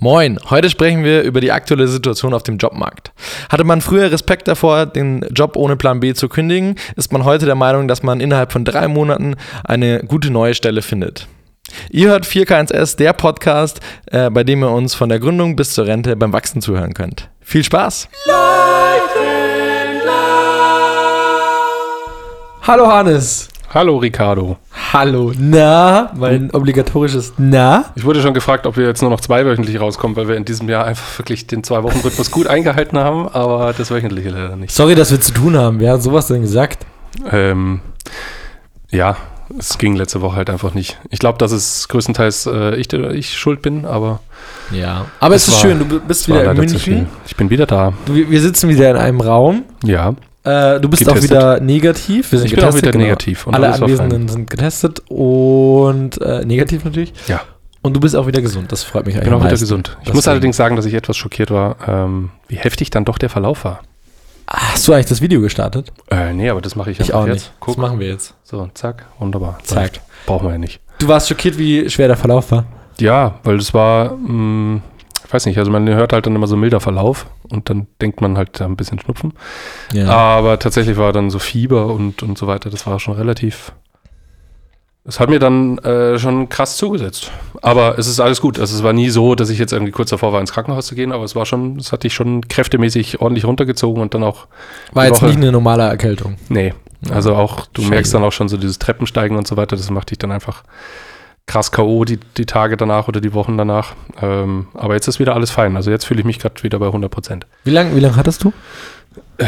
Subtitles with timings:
[0.00, 3.10] Moin, heute sprechen wir über die aktuelle Situation auf dem Jobmarkt.
[3.48, 7.46] Hatte man früher Respekt davor, den Job ohne Plan B zu kündigen, ist man heute
[7.46, 9.34] der Meinung, dass man innerhalb von drei Monaten
[9.64, 11.26] eine gute neue Stelle findet.
[11.90, 15.88] Ihr hört 4K1S, der Podcast, äh, bei dem ihr uns von der Gründung bis zur
[15.88, 17.28] Rente beim Wachsen zuhören könnt.
[17.40, 18.08] Viel Spaß!
[22.62, 23.48] Hallo Hannes!
[23.74, 24.56] Hallo Ricardo.
[24.94, 27.84] Hallo, na, mein obligatorisches Na.
[27.96, 30.70] Ich wurde schon gefragt, ob wir jetzt nur noch zweiwöchentlich rauskommen, weil wir in diesem
[30.70, 34.72] Jahr einfach wirklich den Zwei-Wochen-Rhythmus gut eingehalten haben, aber das wöchentliche leider nicht.
[34.74, 35.80] Sorry, dass wir zu tun haben.
[35.80, 36.86] Wer hat sowas denn gesagt?
[37.30, 37.80] Ähm,
[38.90, 39.16] ja,
[39.58, 40.98] es ging letzte Woche halt einfach nicht.
[41.10, 44.20] Ich glaube, dass es größtenteils äh, ich, ich schuld bin, aber.
[44.70, 46.56] Ja, aber es ist war- schön, du bist wieder in.
[46.56, 47.06] München.
[47.26, 47.92] Ich bin wieder da.
[48.06, 49.64] Du, wir sitzen wieder in einem Raum.
[49.84, 50.14] Ja.
[50.48, 51.30] Äh, du bist Getestet.
[51.32, 52.32] auch wieder negativ.
[52.32, 53.04] Wir sind Ich bin auch getestet, wieder genau.
[53.04, 57.12] negativ und Alle Anwesenden sind getestet und äh, negativ natürlich.
[57.26, 57.40] Ja.
[57.82, 58.72] Und du bist auch wieder gesund.
[58.72, 59.28] Das freut mich Ich eigentlich.
[59.30, 59.62] bin auch wieder meisten.
[59.64, 59.88] gesund.
[59.88, 60.16] Ich Deswegen.
[60.16, 63.64] muss allerdings sagen, dass ich etwas schockiert war, ähm, wie heftig dann doch der Verlauf
[63.64, 63.80] war.
[64.50, 65.92] Hast du eigentlich das Video gestartet?
[66.10, 67.34] Äh, nee, aber das mache ich Ich auch jetzt.
[67.34, 67.52] nicht.
[67.60, 67.74] Guck.
[67.76, 68.34] Das machen wir jetzt.
[68.44, 69.58] So, zack, wunderbar.
[69.62, 70.00] Zack.
[70.26, 70.80] Brauchen wir ja nicht.
[70.98, 72.64] Du warst schockiert, wie schwer der Verlauf war.
[72.98, 74.97] Ja, weil das war, mh, ich
[75.32, 78.36] weiß nicht, also man hört halt dann immer so milder Verlauf und dann denkt man
[78.38, 79.32] halt ein bisschen Schnupfen.
[79.92, 80.08] Ja.
[80.08, 83.72] Aber tatsächlich war dann so Fieber und, und so weiter, das war schon relativ.
[85.04, 87.30] Es hat mir dann äh, schon krass zugesetzt.
[87.62, 88.58] Aber es ist alles gut.
[88.60, 90.94] Also es war nie so, dass ich jetzt irgendwie kurz davor war, ins Krankenhaus zu
[90.94, 94.48] gehen, aber es war schon, es hat dich schon kräftemäßig ordentlich runtergezogen und dann auch,
[94.92, 96.36] war jetzt Woche- nicht eine normale Erkältung.
[96.48, 96.74] nee.
[97.10, 97.90] Also auch, du Scheiße.
[97.90, 100.64] merkst dann auch schon so dieses Treppensteigen und so weiter, das macht dich dann einfach
[101.48, 102.04] krass K.O.
[102.04, 103.94] Die, die Tage danach oder die Wochen danach.
[104.22, 105.74] Ähm, aber jetzt ist wieder alles fein.
[105.74, 107.46] Also jetzt fühle ich mich gerade wieder bei 100 Prozent.
[107.64, 108.52] Wie lange wie lang hattest du?
[109.38, 109.46] Äh.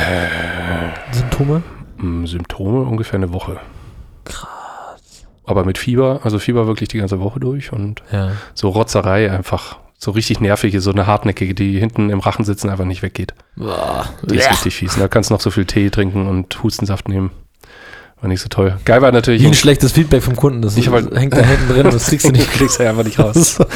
[1.12, 1.62] Symptome?
[1.98, 3.58] Hm, Symptome ungefähr eine Woche.
[4.24, 5.26] Krass.
[5.44, 8.32] Aber mit Fieber, also Fieber wirklich die ganze Woche durch und Ja.
[8.54, 9.78] so Rotzerei einfach.
[9.98, 13.34] So richtig nervige, so eine hartnäckige, die hinten im Rachen sitzen einfach nicht weggeht.
[13.56, 14.96] Die ist richtig fies.
[14.96, 17.30] Da kannst du noch so viel Tee trinken und Hustensaft nehmen.
[18.20, 18.76] War nicht so toll.
[18.84, 19.42] Geil war natürlich.
[19.42, 20.60] Wie ein schlechtes Feedback vom Kunden.
[20.62, 22.50] Das Ich hab halt- hängt da hinten drin, das kriegst du nicht.
[22.52, 23.58] kriegst du einfach nicht raus.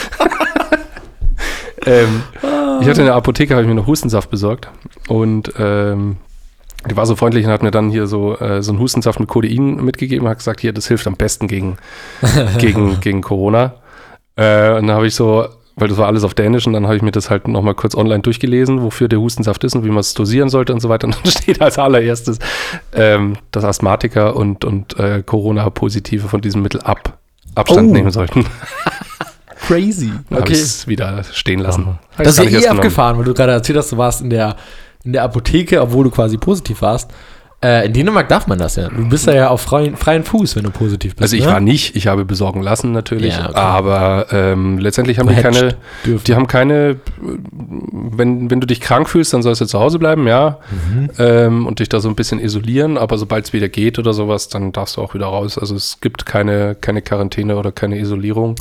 [1.87, 2.23] ähm,
[2.81, 4.69] ich hatte in der Apotheke, habe ich mir noch Hustensaft besorgt
[5.09, 6.17] und ähm,
[6.89, 9.29] die war so freundlich und hat mir dann hier so, äh, so einen Hustensaft mit
[9.29, 11.79] Codein mitgegeben und hat gesagt, hier, das hilft am besten gegen,
[12.59, 13.77] gegen, gegen Corona.
[14.37, 16.97] Äh, und dann habe ich so, weil das war alles auf Dänisch und dann habe
[16.97, 19.99] ich mir das halt nochmal kurz online durchgelesen, wofür der Hustensaft ist und wie man
[19.99, 21.07] es dosieren sollte und so weiter.
[21.09, 22.39] Und dann steht als allererstes,
[22.93, 27.19] ähm, dass Asthmatiker und, und äh, Corona-Positive von diesem Mittel ab,
[27.55, 27.93] Abstand Oh.
[27.93, 28.47] nehmen sollten.
[29.67, 30.13] Crazy.
[30.31, 30.53] Dann Okay.
[30.53, 31.99] es wieder stehen lassen.
[32.19, 34.57] Das ist ja eh abgefahren, weil du gerade erzählt hast, du warst in der,
[35.05, 37.11] in der Apotheke, obwohl du quasi positiv warst.
[37.65, 38.89] Äh, in Dänemark darf man das ja.
[38.91, 41.23] Du bist da ja auf freien, freien Fuß, wenn du positiv bist.
[41.23, 41.53] Also ich ne?
[41.53, 43.59] war nicht, ich habe besorgen lassen natürlich, Ja, okay.
[43.59, 46.25] aber ähm, letztendlich haben die Gehatcht keine, dürfen.
[46.25, 46.97] die haben keine,
[47.93, 51.09] wenn, wenn du dich krank fühlst, dann sollst du zu Hause bleiben, ja, Mhm.
[51.19, 54.49] ähm, und dich da so ein bisschen isolieren, aber sobald es wieder geht oder sowas,
[54.49, 55.57] dann darfst du auch wieder raus.
[55.57, 58.57] Also es gibt keine, keine Quarantäne oder keine Isolierung,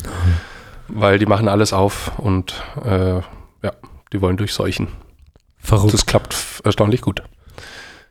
[0.87, 2.53] weil die machen alles auf und
[2.85, 3.71] äh, ja,
[4.13, 4.87] die wollen durchseuchen.
[5.59, 5.93] Verrückt.
[5.93, 7.21] Das klappt erstaunlich gut.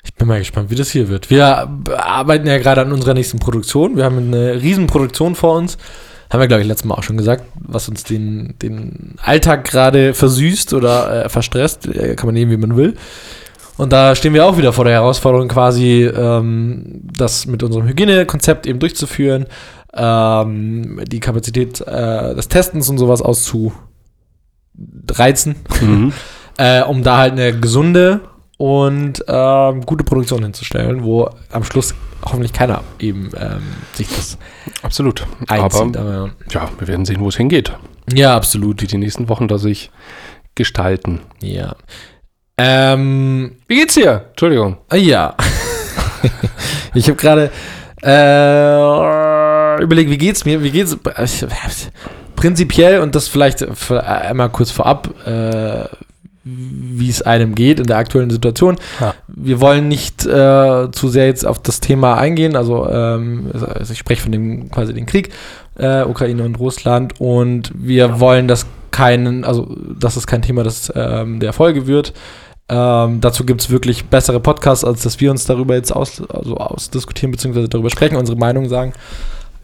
[0.05, 1.31] Ich bin mal gespannt, wie das hier wird.
[1.31, 3.97] Wir arbeiten ja gerade an unserer nächsten Produktion.
[3.97, 5.79] Wir haben eine riesen Produktion vor uns.
[6.31, 10.13] Haben wir, glaube ich, letztes Mal auch schon gesagt, was uns den, den Alltag gerade
[10.15, 11.89] versüßt oder äh, verstresst.
[12.17, 12.95] Kann man nehmen, wie man will.
[13.77, 18.67] Und da stehen wir auch wieder vor der Herausforderung, quasi ähm, das mit unserem Hygienekonzept
[18.67, 19.47] eben durchzuführen,
[19.95, 23.77] ähm, die Kapazität äh, des Testens und sowas auszureizen,
[25.81, 26.13] Mhm.
[26.59, 28.21] äh, um da halt eine gesunde
[28.63, 33.61] und ähm, gute Produktion hinzustellen, wo am Schluss hoffentlich keiner eben ähm,
[33.95, 34.39] sich das
[34.83, 35.27] Absolut.
[35.49, 35.97] einzieht.
[35.97, 37.73] Aber Aber, ja, wir werden sehen, wo es hingeht.
[38.15, 38.81] ja, absolut.
[38.81, 39.91] wie die nächsten Wochen da sich
[40.55, 41.23] gestalten.
[41.41, 41.75] Ja.
[42.57, 44.27] Ähm, Wie geht's dir?
[44.31, 44.77] Entschuldigung.
[44.89, 45.35] Ah, Ja.
[46.95, 47.51] ich habe gerade
[48.01, 50.63] äh, überlegt, wie geht's mir?
[50.63, 50.97] Wie geht's?
[52.37, 55.87] Prinzipiell und das vielleicht für, einmal kurz vorab, äh,
[56.45, 58.77] wie es einem geht in der aktuellen Situation.
[59.01, 59.15] Ja.
[59.29, 62.57] Wir wollen nicht äh, zu sehr jetzt auf das Thema eingehen.
[62.57, 65.31] Also, ähm, also ich spreche von dem quasi den Krieg,
[65.77, 70.93] äh, Ukraine und Russland und wir wollen das keinen, also das ist kein Thema, das
[70.95, 72.13] ähm, der Folge wird.
[72.69, 76.57] Ähm, dazu gibt es wirklich bessere Podcasts, als dass wir uns darüber jetzt aus, also
[76.57, 77.69] ausdiskutieren bzw.
[77.69, 78.93] darüber sprechen, unsere Meinung sagen.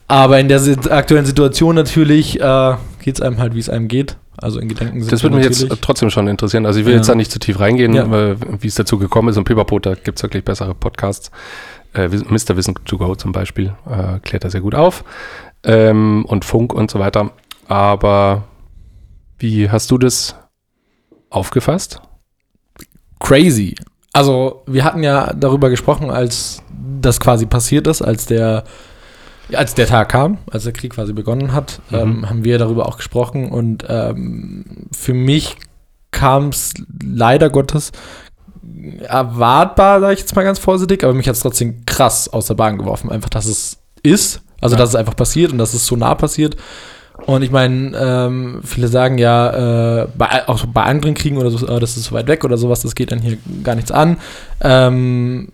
[0.09, 0.61] Aber in der
[0.91, 4.17] aktuellen Situation natürlich äh, geht es einem halt, wie es einem geht.
[4.41, 6.65] Also in Gedanken sind Das würde mich jetzt trotzdem schon interessieren.
[6.65, 6.99] Also ich will Ja.
[6.99, 8.37] jetzt da nicht zu tief reingehen, Ja.
[8.63, 9.37] wie es dazu gekommen ist.
[9.37, 11.31] Und Pipapo, da gibt es wirklich bessere Podcasts.
[11.95, 12.57] Äh, Mr.
[12.57, 15.05] Wissen to go zum Beispiel äh, klärt da sehr gut auf.
[15.65, 17.31] Ähm, und Funk und so weiter.
[17.67, 18.45] Aber
[19.41, 20.35] Wie hast du das
[21.31, 22.01] aufgefasst?
[23.21, 23.75] Crazy.
[24.13, 26.63] Also, wir hatten ja darüber gesprochen, als
[27.01, 28.65] das quasi passiert ist, als der,
[29.55, 31.97] als der Tag kam, als der Krieg quasi begonnen hat, Mhm.
[31.99, 33.49] ähm, haben wir darüber auch gesprochen.
[33.51, 35.57] Und ähm, für mich
[36.11, 37.93] kam es leider Gottes
[39.07, 42.55] erwartbar, sage ich jetzt mal ganz vorsichtig, aber mich hat es trotzdem krass aus der
[42.55, 43.11] Bahn geworfen.
[43.11, 44.79] Einfach, dass es ist, also Ja.
[44.81, 46.57] dass es einfach passiert und dass es so nah passiert.
[47.27, 51.67] Und ich meine, ähm, viele sagen ja, äh, bei, auch bei anderen Kriegen oder so,
[51.67, 54.19] äh, das ist so weit weg oder sowas, das geht dann hier gar nichts an.
[54.61, 55.49] Ähm,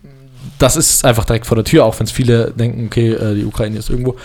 [0.59, 3.45] das ist einfach direkt vor der Tür, auch wenn es viele denken, okay, äh, die
[3.45, 4.17] Ukraine ist irgendwo.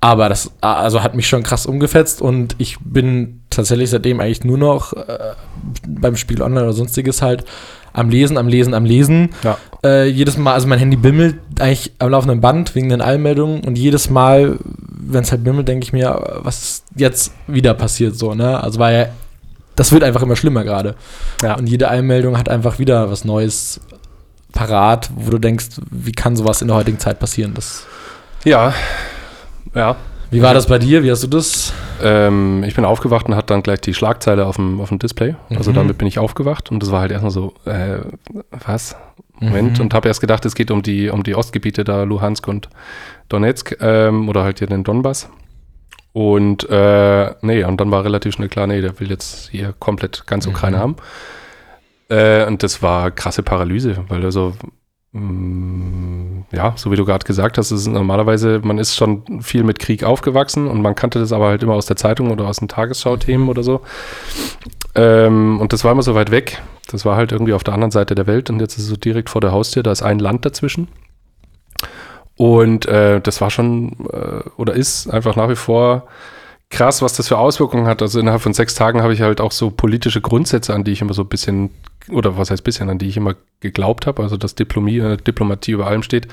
[0.00, 4.58] Aber das also hat mich schon krass umgefetzt und ich bin tatsächlich seitdem eigentlich nur
[4.58, 5.34] noch äh,
[5.86, 7.44] beim Spiel online oder sonstiges halt
[7.92, 9.30] am Lesen, am Lesen, am Lesen.
[9.44, 9.58] Ja.
[9.84, 13.78] Äh, jedes Mal, also mein Handy bimmelt eigentlich am laufenden Band wegen den Allmeldungen und
[13.78, 18.60] jedes Mal, wenn es halt bimmelt, denke ich mir, was jetzt wieder passiert so, ne?
[18.60, 19.06] Also war ja,
[19.76, 20.96] das wird einfach immer schlimmer gerade.
[21.42, 21.54] Ja.
[21.54, 23.80] Und jede Einmeldung hat einfach wieder was Neues
[24.52, 27.54] parat, wo du denkst, wie kann sowas in der heutigen Zeit passieren?
[27.54, 27.86] Das,
[28.44, 28.72] Ja,
[29.74, 29.96] ja.
[30.30, 31.02] wie war das bei dir?
[31.02, 31.72] Wie hast du das?
[32.02, 35.36] Ähm, ich bin aufgewacht und hatte dann gleich die Schlagzeile auf dem, auf dem Display.
[35.50, 35.74] Also Mhm.
[35.76, 37.98] damit bin ich aufgewacht und das war halt erstmal so, äh,
[38.66, 38.96] was?
[39.40, 39.78] Moment.
[39.78, 39.84] Mhm.
[39.86, 42.68] Und habe erst gedacht, es geht um die, um die Ostgebiete da, Luhansk und
[43.28, 45.28] Donetsk ähm, oder halt hier den Donbass.
[46.12, 50.26] Und äh, nee, und dann war relativ schnell klar, nee, der will jetzt hier komplett
[50.26, 50.52] ganz Mhm.
[50.52, 50.96] Ukraine haben.
[52.12, 54.52] Äh, und das war krasse Paralyse, weil also
[55.12, 59.78] mh, ja, so wie du gerade gesagt hast, ist normalerweise, man ist schon viel mit
[59.78, 62.68] Krieg aufgewachsen und man kannte das aber halt immer aus der Zeitung oder aus den
[62.68, 63.80] Tagesschau-Themen oder so.
[64.94, 66.62] Ähm, und das war immer so weit weg.
[66.90, 68.96] Das war halt irgendwie auf der anderen Seite der Welt und jetzt ist es so
[68.96, 70.88] direkt vor der Haustür, da ist ein Land dazwischen.
[72.36, 76.06] Und äh, das war schon äh, oder ist einfach nach wie vor
[76.72, 78.02] krass, was das für Auswirkungen hat.
[78.02, 81.02] Also innerhalb von sechs Tagen habe ich halt auch so politische Grundsätze, an die ich
[81.02, 81.70] immer so ein bisschen,
[82.10, 85.72] oder was heißt bisschen, an die ich immer geglaubt habe, also dass Diplomie, äh, Diplomatie
[85.72, 86.26] über allem steht,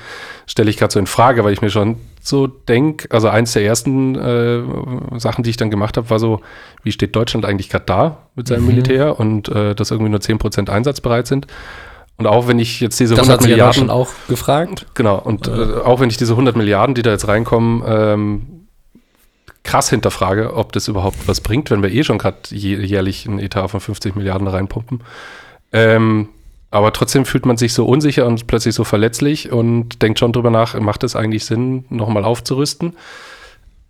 [0.46, 3.64] stelle ich gerade so in Frage, weil ich mir schon so denke, also eins der
[3.64, 6.40] ersten äh, Sachen, die ich dann gemacht habe, war so,
[6.82, 8.68] wie steht Deutschland eigentlich gerade da mit seinem Mhm.
[8.68, 11.46] Militär und äh, dass irgendwie nur 10% einsatzbereit sind.
[12.16, 14.86] Und auch wenn ich jetzt diese Das 100 hat sich ja Milliarden schon auch gefragt.
[14.94, 15.50] Genau, und äh,
[15.84, 18.59] auch wenn ich diese 100 Milliarden, die da jetzt reinkommen, ähm,
[19.62, 23.68] krass hinterfrage, ob das überhaupt was bringt, wenn wir eh schon gerade jährlich einen Etat
[23.68, 25.02] von 50 Milliarden reinpumpen.
[25.72, 26.28] Ähm,
[26.70, 30.50] aber trotzdem fühlt man sich so unsicher und plötzlich so verletzlich und denkt schon drüber
[30.50, 32.96] nach, macht es eigentlich Sinn, nochmal aufzurüsten?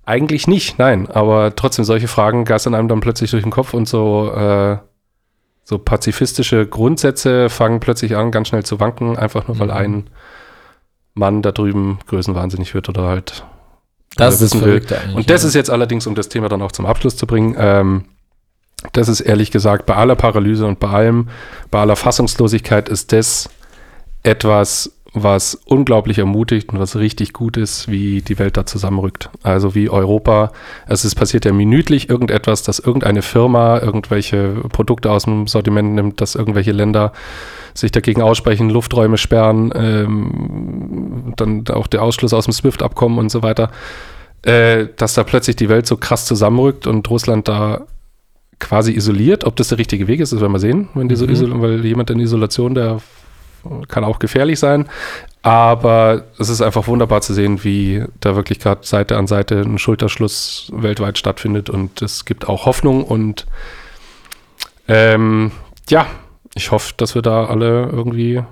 [0.06, 1.08] Eigentlich nicht, nein.
[1.08, 4.78] Aber trotzdem, solche Fragen geistern einem dann plötzlich durch den Kopf und so, äh,
[5.62, 9.74] so pazifistische Grundsätze fangen plötzlich an, ganz schnell zu wanken, einfach nur weil Mhm.
[9.74, 10.10] ein
[11.14, 13.44] Mann da drüben größenwahnsinnig wird oder halt
[14.16, 14.62] Das ist will.
[14.62, 15.16] verrückt eigentlich.
[15.16, 15.48] Und das ja.
[15.48, 18.04] ist jetzt allerdings, um das Thema dann auch zum Abschluss zu bringen, ähm,
[18.92, 21.28] das ist ehrlich gesagt bei aller Paralyse und bei allem,
[21.70, 23.48] bei aller Fassungslosigkeit ist das
[24.22, 29.28] etwas, was unglaublich ermutigt und was richtig gut ist, wie die Welt da zusammenrückt.
[29.42, 30.52] Also wie Europa,
[30.86, 36.20] also es passiert ja minütlich irgendetwas, dass irgendeine Firma irgendwelche Produkte aus dem Sortiment nimmt,
[36.20, 37.12] dass irgendwelche Länder
[37.74, 43.42] sich dagegen aussprechen, Lufträume sperren, ähm, dann auch der Ausschluss aus dem SWIFT-Abkommen und so
[43.42, 43.70] weiter,
[44.42, 47.86] äh, dass da plötzlich die Welt so krass zusammenrückt und Russland da
[48.60, 49.44] quasi isoliert.
[49.44, 51.62] Ob das der richtige Weg ist, das werden wir sehen, wenn die so Mhm.
[51.62, 53.00] weil jemand in Isolation, der
[53.88, 54.88] kann auch gefährlich sein.
[55.42, 59.78] Aber es ist einfach wunderbar zu sehen, wie da wirklich gerade Seite an Seite ein
[59.78, 63.46] Schulterschluss weltweit stattfindet und es gibt auch Hoffnung und
[64.86, 65.52] ähm,
[65.88, 66.06] ja,
[66.54, 68.42] ich hoffe, dass wir da alle irgendwie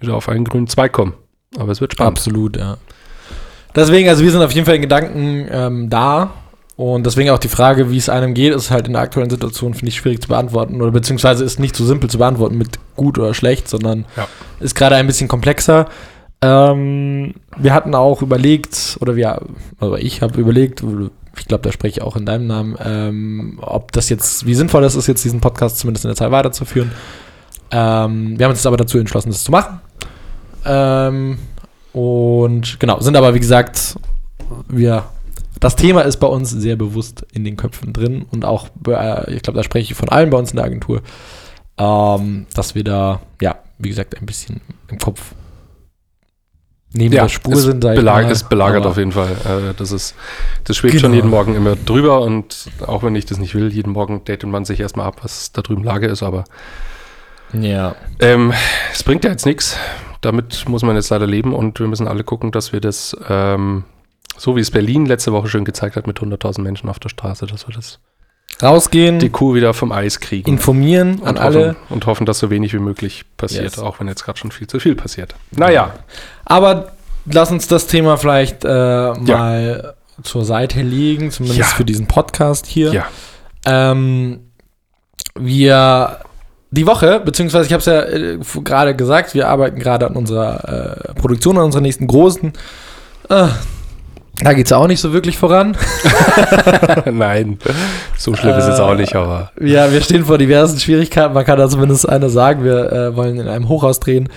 [0.00, 1.14] wieder auf einen grünen Zweig kommen.
[1.56, 2.18] Aber es wird spannend.
[2.18, 2.78] Absolut, ja.
[3.76, 6.32] Deswegen, also wir sind auf jeden Fall in Gedanken ähm, da.
[6.78, 9.74] Und deswegen auch die Frage, wie es einem geht, ist halt in der aktuellen Situation,
[9.74, 10.80] finde ich, schwierig zu beantworten.
[10.80, 14.28] Oder beziehungsweise ist nicht so simpel zu beantworten mit gut oder schlecht, sondern Ja.
[14.60, 15.86] ist gerade ein bisschen komplexer.
[16.40, 19.40] Ähm, wir hatten auch überlegt, oder wir,
[19.80, 20.84] also ich habe überlegt,
[21.36, 24.82] ich glaube, da spreche ich auch in deinem Namen, ähm, ob das jetzt, wie sinnvoll
[24.82, 26.92] das ist, jetzt diesen Podcast zumindest in der Zeit weiterzuführen.
[27.72, 29.80] Ähm, wir haben uns jetzt aber dazu entschlossen, das zu machen.
[30.64, 31.38] Ähm,
[31.92, 33.96] und genau, sind aber wie gesagt,
[34.68, 35.02] wir,
[35.60, 39.42] das Thema ist bei uns sehr bewusst in den Köpfen drin und auch, äh, ich
[39.42, 41.02] glaube, da spreche ich von allen bei uns in der Agentur,
[41.78, 45.34] ähm, dass wir da, ja, wie gesagt, ein bisschen im Kopf
[46.92, 47.80] neben der Spur es sind.
[47.80, 48.30] belag mal.
[48.32, 49.32] ist belagert auf jeden Fall.
[49.44, 50.14] Äh, das ist,
[50.64, 51.02] das schwebt Genau.
[51.02, 54.48] schon jeden Morgen immer drüber und auch wenn ich das nicht will, jeden Morgen datet
[54.48, 56.44] man sich erstmal ab, was da drüben Lage ist, aber
[57.52, 57.94] Ja.
[58.20, 58.52] ähm,
[58.92, 59.76] es bringt ja jetzt nichts.
[60.20, 63.84] Damit muss man jetzt leider leben und wir müssen alle gucken, dass wir das, ähm,
[64.38, 67.46] so wie es Berlin letzte Woche schön gezeigt hat, mit 100.000 Menschen auf der Straße,
[67.46, 67.98] dass wir das
[68.62, 70.48] Rausgehen, die Kuh wieder vom Eis kriegen.
[70.50, 71.68] informieren an und alle.
[71.68, 73.78] hoffen, und hoffen, dass so wenig wie möglich passiert, Yes.
[73.78, 75.34] auch wenn jetzt gerade schon viel zu viel passiert.
[75.50, 75.92] Naja,
[76.44, 76.92] Aber
[77.30, 81.66] lass uns das Thema vielleicht äh, mal zur Seite legen, zumindest Ja.
[81.66, 82.92] für diesen Podcast hier.
[82.92, 83.04] ja.
[83.66, 84.40] Ähm,
[85.38, 86.20] wir
[86.70, 91.08] die Woche, beziehungsweise ich habe es ja äh, gerade gesagt, wir arbeiten gerade an unserer
[91.08, 92.52] äh, Produktion, an unserer nächsten großen.
[93.28, 93.48] Äh,
[94.42, 95.76] da geht es auch nicht so wirklich voran.
[97.10, 97.58] Nein,
[98.16, 101.34] so schlimm ist es auch nicht, aber Ja, wir stehen vor diversen Schwierigkeiten.
[101.34, 104.28] Man kann da zumindest einer sagen, wir äh, wollen in einem Hochhaus drehen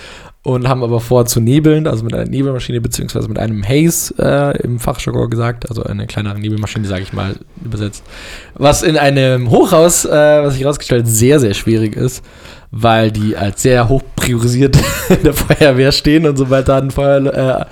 [0.44, 4.60] und haben aber vor zu nebeln, also mit einer Nebelmaschine beziehungsweise mit einem Haze äh,
[4.62, 8.02] im Fachjargon gesagt, also eine kleinere Nebelmaschine, sage ich mal übersetzt.
[8.54, 12.24] Was in einem Hochhaus, äh, was sich herausgestellt, sehr, sehr schwierig ist,
[12.72, 14.76] weil die als sehr hoch priorisiert
[15.08, 17.24] in der Feuerwehr stehen und sobald da ein Feuer,
[17.60, 17.64] äh,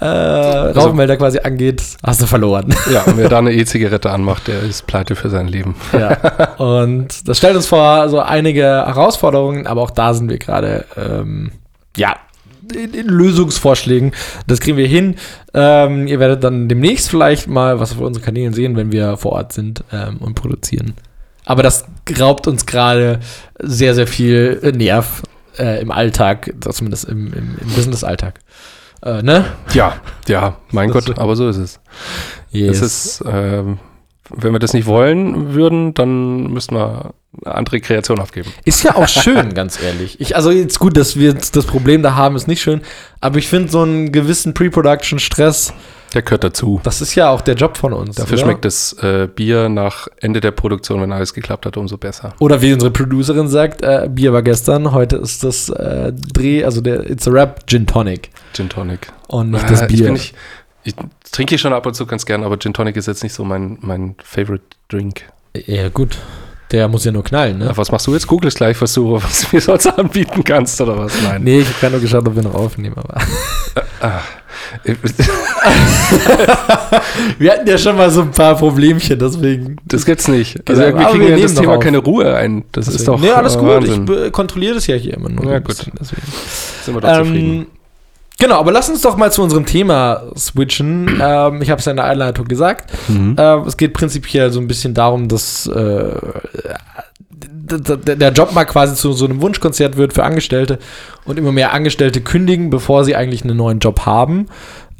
[0.00, 2.74] äh, Rauchmelder quasi angeht, hast du verloren.
[2.92, 5.74] ja, und wer da eine E-Zigarette anmacht, der ist pleite für sein Leben.
[5.92, 6.54] Ja.
[6.56, 11.52] Und das stellt uns vor so einige Herausforderungen, aber auch da sind wir gerade, ähm,
[11.96, 12.16] ja,
[12.74, 14.12] in, in Lösungsvorschlägen.
[14.46, 15.16] Das kriegen wir hin.
[15.54, 19.32] Ähm, ihr werdet dann demnächst vielleicht mal was auf unseren Kanälen sehen, wenn wir vor
[19.32, 20.94] Ort sind ähm, und produzieren.
[21.44, 21.84] Aber das
[22.18, 23.20] raubt uns gerade
[23.58, 25.22] sehr, sehr viel Nerv
[25.58, 28.40] äh, im Alltag, zumindest im, im, im Business-Alltag.
[29.02, 29.44] Äh, ne?
[29.72, 29.96] Ja,
[30.28, 31.80] ja, mein Das- Gott, aber so ist es.
[32.50, 32.76] Yes.
[32.76, 33.78] Es ist, ähm,
[34.28, 37.12] wenn wir das nicht wollen würden, dann müssten wir
[37.44, 38.52] eine andere Kreation aufgeben.
[38.64, 40.20] Ist ja auch schön, ganz ehrlich.
[40.20, 42.82] Ich, also jetzt gut, dass wir das Problem da haben, ist nicht schön.
[43.20, 45.72] Aber ich finde so einen gewissen Pre-Production-Stress,
[46.14, 46.80] Der gehört dazu.
[46.82, 48.16] das ist ja auch der Job von uns.
[48.16, 48.44] Dafür oder?
[48.46, 52.34] schmeckt das äh, Bier nach Ende der Produktion, wenn alles geklappt hat, umso besser.
[52.40, 56.80] Oder wie unsere Producerin sagt, äh, Bier war gestern, heute ist das äh, Dreh, also
[56.80, 59.12] der It's a Rap Gin Tonic Gin Tonic.
[59.28, 60.04] und nicht Ah, das Ich, Bier.
[60.06, 60.34] bin nicht,
[60.82, 60.94] ich
[61.30, 63.78] trinke schon ab und zu ganz gern, aber Gin Tonic ist jetzt nicht so mein,
[63.80, 65.22] mein Favorite Drink.
[65.66, 66.18] ja, gut.
[66.72, 67.72] Der muss ja nur knallen, ne?
[67.74, 68.28] Was machst du jetzt?
[68.28, 71.12] Google es gleich, was du, was du mir sonst anbieten kannst oder was?
[71.22, 71.42] Nein.
[71.42, 73.20] Nee, ich habe gerade nur geschaut, ob wir noch aufnehmen, aber.
[77.38, 79.76] Wir hatten ja schon mal so ein paar Problemchen, deswegen.
[79.84, 80.56] Das gibt's nicht.
[80.68, 81.82] Also Genau, irgendwie kriegen wir in das Thema auf.
[81.82, 82.64] keine Ruhe ein.
[82.72, 83.12] Das ist deswegen.
[83.12, 83.68] doch Nee, alles äh, gut.
[83.68, 84.08] Wahnsinn.
[84.26, 85.44] Ich kontrolliere das ja hier immer nur.
[85.50, 85.68] Ja, gut.
[85.68, 86.22] bisschen, Deswegen.
[86.84, 87.50] Sind wir doch zufrieden.
[87.60, 87.66] Ähm,
[88.38, 91.08] genau, aber lass uns doch mal zu unserem Thema switchen.
[91.22, 92.90] ähm, ich habe es ja in der Einleitung gesagt.
[93.08, 93.36] Mhm.
[93.38, 96.12] Äh, es geht prinzipiell so ein bisschen darum, dass äh,
[97.52, 100.78] der Job mal quasi zu so einem Wunschkonzert wird für Angestellte
[101.24, 104.46] und immer mehr Angestellte kündigen, bevor sie eigentlich einen neuen Job haben.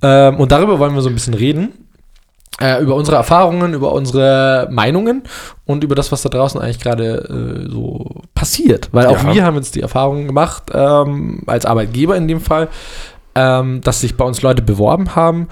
[0.02, 1.72] Ähm, und darüber wollen wir so ein bisschen reden.
[2.60, 5.22] Äh, über unsere Erfahrungen, über unsere Meinungen
[5.64, 8.90] und über das, was da draußen eigentlich gerade äh, so passiert.
[8.92, 9.32] Weil auch Ja.
[9.34, 12.68] wir haben jetzt die Erfahrung gemacht, ähm, als Arbeitgeber in dem Fall,
[13.34, 15.48] ähm, dass sich bei uns Leute beworben haben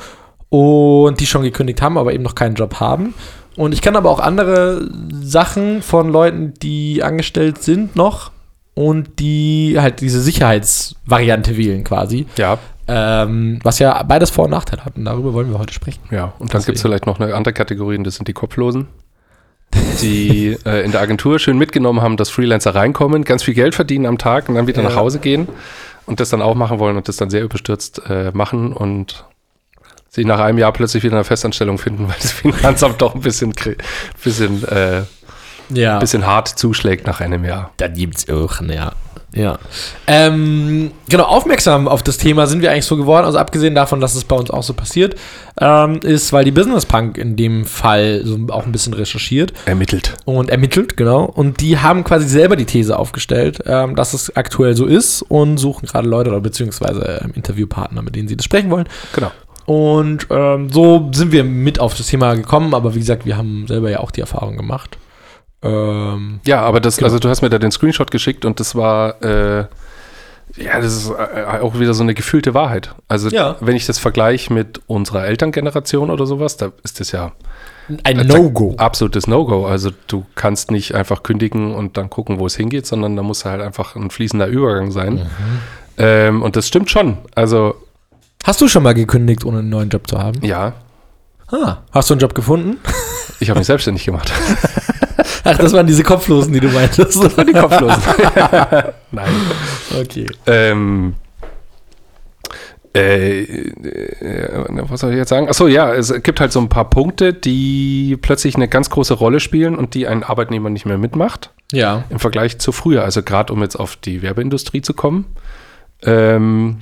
[0.50, 3.14] und die schon gekündigt haben, aber eben noch keinen Job haben.
[3.58, 4.88] Und ich kann aber auch andere
[5.20, 8.30] Sachen von Leuten, die angestellt sind noch
[8.74, 12.26] und die halt diese Sicherheitsvariante wählen quasi.
[12.36, 14.96] Ja, Ähm, was ja beides Vor- und Nachteile hat.
[14.96, 16.00] Und darüber wollen wir heute sprechen.
[16.10, 16.32] ja.
[16.38, 18.86] Und dann gibt es vielleicht noch eine andere Kategorie, und das sind die Kopflosen.
[20.00, 24.06] Die äh, in der Agentur schön mitgenommen haben, dass Freelancer reinkommen, ganz viel Geld verdienen
[24.06, 24.88] am Tag und dann wieder Ja.
[24.88, 25.48] nach Hause gehen
[26.06, 29.26] und das dann auch machen wollen und das dann sehr überstürzt äh, machen und
[30.10, 33.52] sich nach einem Jahr plötzlich wieder eine Festanstellung finden, weil das Finanzamt doch ein bisschen,
[34.24, 35.02] bisschen, äh,
[35.70, 35.98] Ja.
[35.98, 37.70] bisschen hart zuschlägt nach einem Jahr.
[37.76, 38.92] Das gibt's auch, ja.
[39.34, 39.58] Ja.
[40.06, 44.14] Ähm, genau, aufmerksam auf das Thema sind wir eigentlich so geworden, also abgesehen davon, dass
[44.14, 45.16] es bei uns auch so passiert,
[45.60, 50.14] ähm, ist, weil die Business Punk in dem Fall so auch ein bisschen recherchiert Ermittelt.
[50.24, 51.24] und ermittelt, genau.
[51.24, 55.58] Und die haben quasi selber die These aufgestellt, ähm, dass es aktuell so ist und
[55.58, 58.88] suchen gerade Leute oder beziehungsweise ähm, Interviewpartner, mit denen sie das sprechen wollen.
[59.14, 59.30] Genau.
[59.68, 63.66] Und ähm, so sind wir mit auf das Thema gekommen, aber wie gesagt, wir haben
[63.68, 64.96] selber ja auch die Erfahrung gemacht.
[65.62, 67.08] Ähm, Ja, aber das, Genau.
[67.08, 69.66] also du hast mir da den Screenshot geschickt und das war, äh,
[70.56, 72.94] ja, das ist äh, auch wieder so eine gefühlte Wahrheit.
[73.08, 73.56] Also Ja.
[73.60, 77.32] wenn ich das vergleiche mit unserer Elterngeneration oder sowas, da ist das ja
[78.04, 78.74] ein No-Go.
[78.78, 79.66] absolutes No-Go.
[79.66, 83.44] Also du kannst nicht einfach kündigen und dann gucken, wo es hingeht, sondern da muss
[83.44, 85.14] halt einfach ein fließender Übergang sein.
[85.16, 85.24] Mhm.
[85.98, 87.18] Ähm, und das stimmt schon.
[87.34, 87.74] Also
[88.44, 90.42] Hast du schon mal gekündigt, ohne einen neuen Job zu haben?
[90.44, 90.74] ja,
[91.50, 92.76] Ah, hast du einen Job gefunden?
[93.40, 94.30] ich habe mich selbstständig gemacht.
[95.44, 97.14] Ach, das waren diese Kopflosen, die du meintest.
[97.24, 98.02] Die Kopflosen.
[99.12, 99.32] Nein.
[99.98, 100.26] Okay.
[100.46, 101.14] Ähm,
[102.94, 105.48] äh, äh, was soll ich jetzt sagen?
[105.48, 109.40] Achso, ja, es gibt halt so ein paar Punkte, die plötzlich eine ganz große Rolle
[109.40, 112.04] spielen und die ein Arbeitnehmer nicht mehr mitmacht Ja.
[112.10, 113.04] im Vergleich zu früher.
[113.04, 115.24] Also gerade um jetzt auf die Werbeindustrie zu kommen.
[116.02, 116.80] Ähm,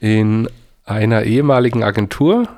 [0.00, 0.48] in
[0.84, 2.48] einer ehemaligen Agentur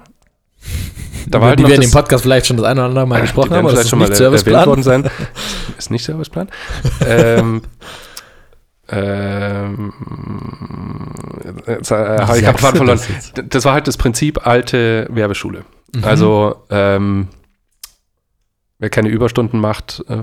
[1.28, 3.20] da war halt die wir in dem Podcast vielleicht schon das eine oder andere Mal
[3.20, 4.66] gesprochen haben, aber das ist schon mal nicht erwähnt Serviceplan.
[4.66, 5.10] worden sein.
[5.78, 6.48] Ist nicht Serviceplan.
[7.06, 7.62] ähm,
[8.88, 9.92] ähm,
[11.66, 13.00] jetzt, äh, habe ich Sehr gerade verloren.
[13.34, 15.64] das Das war halt das Prinzip alte Werbeschule.
[15.94, 16.04] Mhm.
[16.04, 17.28] Also, ähm,
[18.78, 20.18] wer keine Überstunden macht, äh,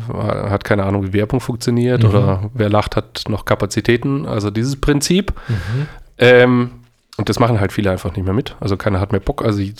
[0.49, 2.09] hat keine Ahnung, wie Werbung funktioniert Mhm.
[2.09, 4.25] oder wer lacht, hat noch Kapazitäten.
[4.25, 5.33] Also dieses Prinzip.
[5.49, 5.87] Mhm.
[6.17, 6.71] Ähm,
[7.17, 8.55] und das machen halt viele einfach nicht mehr mit.
[8.59, 9.43] Also keiner hat mehr Bock.
[9.43, 9.71] Also äh,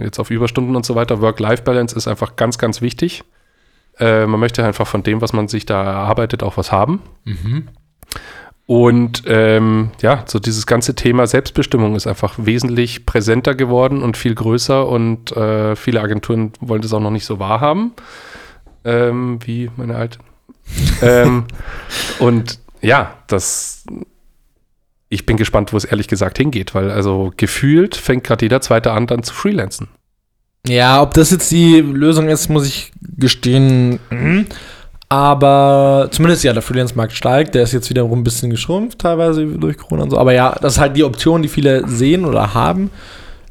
[0.00, 1.20] jetzt auf Überstunden und so weiter.
[1.20, 3.24] Work-Life-Balance ist einfach ganz, ganz wichtig.
[3.98, 7.02] Äh, man möchte einfach von dem, was man sich da erarbeitet, auch was haben.
[7.24, 7.68] Mhm.
[8.66, 14.34] Und ähm, ja, so dieses ganze Thema Selbstbestimmung ist einfach wesentlich präsenter geworden und viel
[14.34, 17.92] größer und äh, viele Agenturen wollen das auch noch nicht so wahrhaben,
[18.84, 20.20] ähm, wie meine alte.
[21.02, 21.44] ähm,
[22.18, 23.84] und ja, das.
[25.12, 28.92] Ich bin gespannt, wo es ehrlich gesagt hingeht, weil also gefühlt fängt gerade jeder Zweite
[28.92, 29.88] an, dann zu freelancen.
[30.66, 33.98] Ja, ob das jetzt die Lösung ist, muss ich gestehen.
[34.08, 34.46] mhm.
[35.10, 37.54] Aber zumindest ja, der Freelance-Markt steigt.
[37.54, 40.16] Der ist jetzt wiederum ein bisschen geschrumpft, teilweise durch Corona und so.
[40.16, 42.90] Aber ja, das ist halt die Option, die viele sehen oder haben.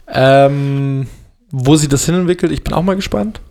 [0.07, 1.05] Ähm,
[1.51, 3.41] wo sich das hinentwickelt, ich bin auch mal gespannt.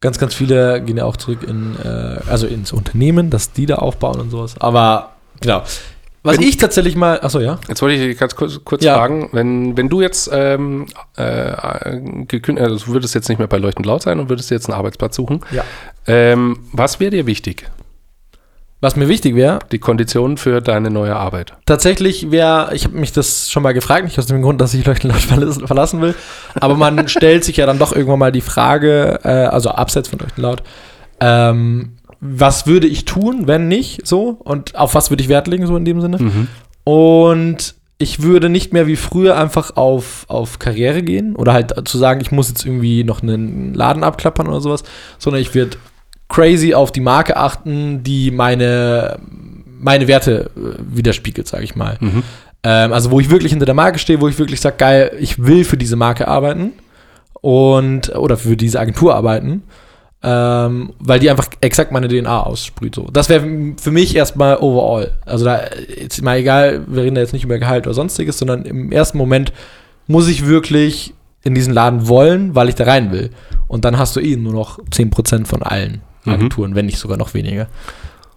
[0.00, 3.76] Ganz, ganz viele gehen ja auch zurück in, äh, also ins Unternehmen, dass die da
[3.76, 4.54] aufbauen und sowas.
[4.60, 5.64] Aber genau.
[6.26, 7.58] Was Wenn- ich tatsächlich mal, achso, ja.
[7.68, 8.94] Jetzt wollte ich dich ganz kurz, kurz Ja.
[8.96, 13.58] fragen, wenn, wenn du jetzt ähm, äh, gekündigt, also du würdest jetzt nicht mehr bei
[13.58, 15.64] Leuchtend laut sein und würdest jetzt einen Arbeitsplatz suchen, Ja.
[16.06, 17.70] ähm, was wäre dir wichtig?
[18.80, 21.54] Was mir wichtig wäre, Die Konditionen für deine neue Arbeit.
[21.66, 24.84] Tatsächlich wäre, ich habe mich das schon mal gefragt, nicht aus dem Grund, dass ich
[24.86, 26.14] Leuchtenlaut verlassen verlassen will,
[26.54, 30.18] aber man stellt sich ja dann doch irgendwann mal die Frage, äh, also abseits von
[30.20, 30.62] Leuchtenlaut,
[31.20, 35.66] ähm, was würde ich tun, wenn nicht so und auf was würde ich Wert legen,
[35.66, 36.18] so in dem Sinne.
[36.18, 36.48] Mhm.
[36.84, 41.98] Und ich würde nicht mehr wie früher einfach auf, auf Karriere gehen oder halt zu
[41.98, 44.84] sagen, ich muss jetzt irgendwie noch einen Laden abklappern oder sowas,
[45.18, 45.76] sondern ich würde
[46.30, 49.18] crazy auf die Marke achten, die meine,
[49.78, 51.98] meine Werte äh, widerspiegelt, sage ich mal.
[52.00, 52.22] Mhm.
[52.62, 55.44] Ähm, also wo ich wirklich hinter der Marke stehe, wo ich wirklich sage, geil, ich
[55.44, 56.72] will für diese Marke arbeiten
[57.42, 59.62] und oder für diese Agentur arbeiten,
[60.24, 62.94] ähm, weil die einfach exakt meine DNA aussprüht.
[62.94, 63.08] So.
[63.12, 63.46] Das wäre
[63.80, 65.12] für mich erstmal overall.
[65.26, 68.62] Also da ist mal egal, wir reden da jetzt nicht über Gehalt oder sonstiges, sondern
[68.64, 69.52] im ersten Moment
[70.06, 73.30] muss ich wirklich in diesen Laden wollen, weil ich da rein will.
[73.68, 76.32] Und dann hast du eh nur noch 10% von allen Mhm.
[76.32, 77.66] Agenturen, wenn nicht sogar noch weniger.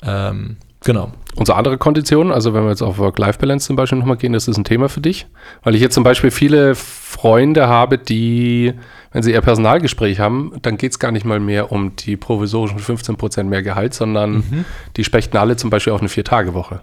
[0.03, 1.11] Ähm, genau.
[1.35, 4.47] Und so andere Konditionen, also wenn wir jetzt auf Work-Life-Balance zum Beispiel nochmal gehen, das
[4.47, 5.27] ist ein Thema für dich.
[5.63, 8.73] Weil ich jetzt zum Beispiel viele Freunde habe, die,
[9.11, 12.79] wenn sie ihr Personalgespräch haben, dann geht es gar nicht mal mehr um die provisorischen
[12.79, 14.65] 15% mehr Gehalt, sondern Mhm.
[14.95, 16.81] die spechten alle zum Beispiel auf eine Vier-Tage-Woche.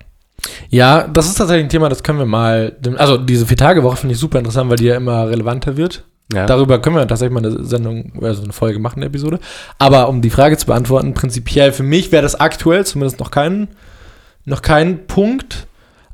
[0.68, 2.76] Ja, das ist tatsächlich ein Thema, das können wir mal.
[2.96, 6.04] Also, diese Vier-Tage-Woche finde ich super interessant, weil die ja immer relevanter wird.
[6.32, 6.46] Ja.
[6.46, 9.38] Darüber können wir tatsächlich mal eine Sendung, also eine Folge machen, eine Episode.
[9.78, 13.68] Aber um die Frage zu beantworten, prinzipiell für mich wäre das aktuell zumindest noch kein,
[14.44, 15.66] noch kein Punkt.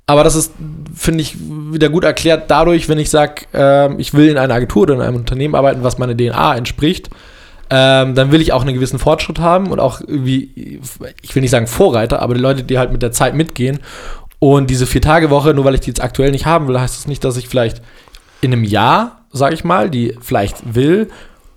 [0.07, 0.53] Aber das ist,
[0.97, 4.83] finde ich, wieder gut erklärt dadurch, wenn ich sage, ähm, ich will in einer Agentur
[4.83, 7.11] oder in einem Unternehmen arbeiten, was meiner DNA entspricht,
[7.71, 10.81] ähm, dann will ich auch einen gewissen Fortschritt haben und auch irgendwie,
[11.23, 13.79] ich will nicht sagen Vorreiter, aber die Leute, die halt mit der Zeit mitgehen.
[14.41, 17.23] Und diese Vier-Tage-Woche, nur weil ich die jetzt aktuell nicht haben will, heißt das nicht,
[17.23, 17.81] dass ich vielleicht
[18.41, 21.09] in einem Jahr, sage ich mal, die vielleicht will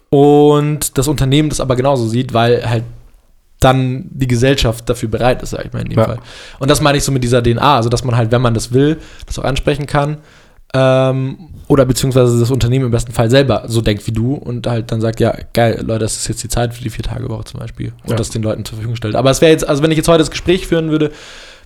[0.09, 2.83] und das Unternehmen das aber genauso sieht, weil halt
[3.59, 6.05] dann die Gesellschaft dafür bereit ist, sage ich mal in dem Ja.
[6.05, 6.19] Fall.
[6.59, 8.73] Und das meine ich so mit dieser DNA, also dass man halt, wenn man das
[8.73, 10.17] will, das auch ansprechen kann.
[10.75, 14.91] Ähm, oder beziehungsweise das Unternehmen im besten Fall selber so denkt wie du und halt
[14.91, 17.93] dann sagt, ja, geil, Leute, das ist jetzt die Zeit für die Vier-Tage-Woche zum Beispiel.
[18.03, 18.15] Und Ja.
[18.15, 19.15] das den Leuten zur Verfügung stellt.
[19.15, 21.11] Aber es wäre jetzt, also wenn ich jetzt heute das Gespräch führen würde,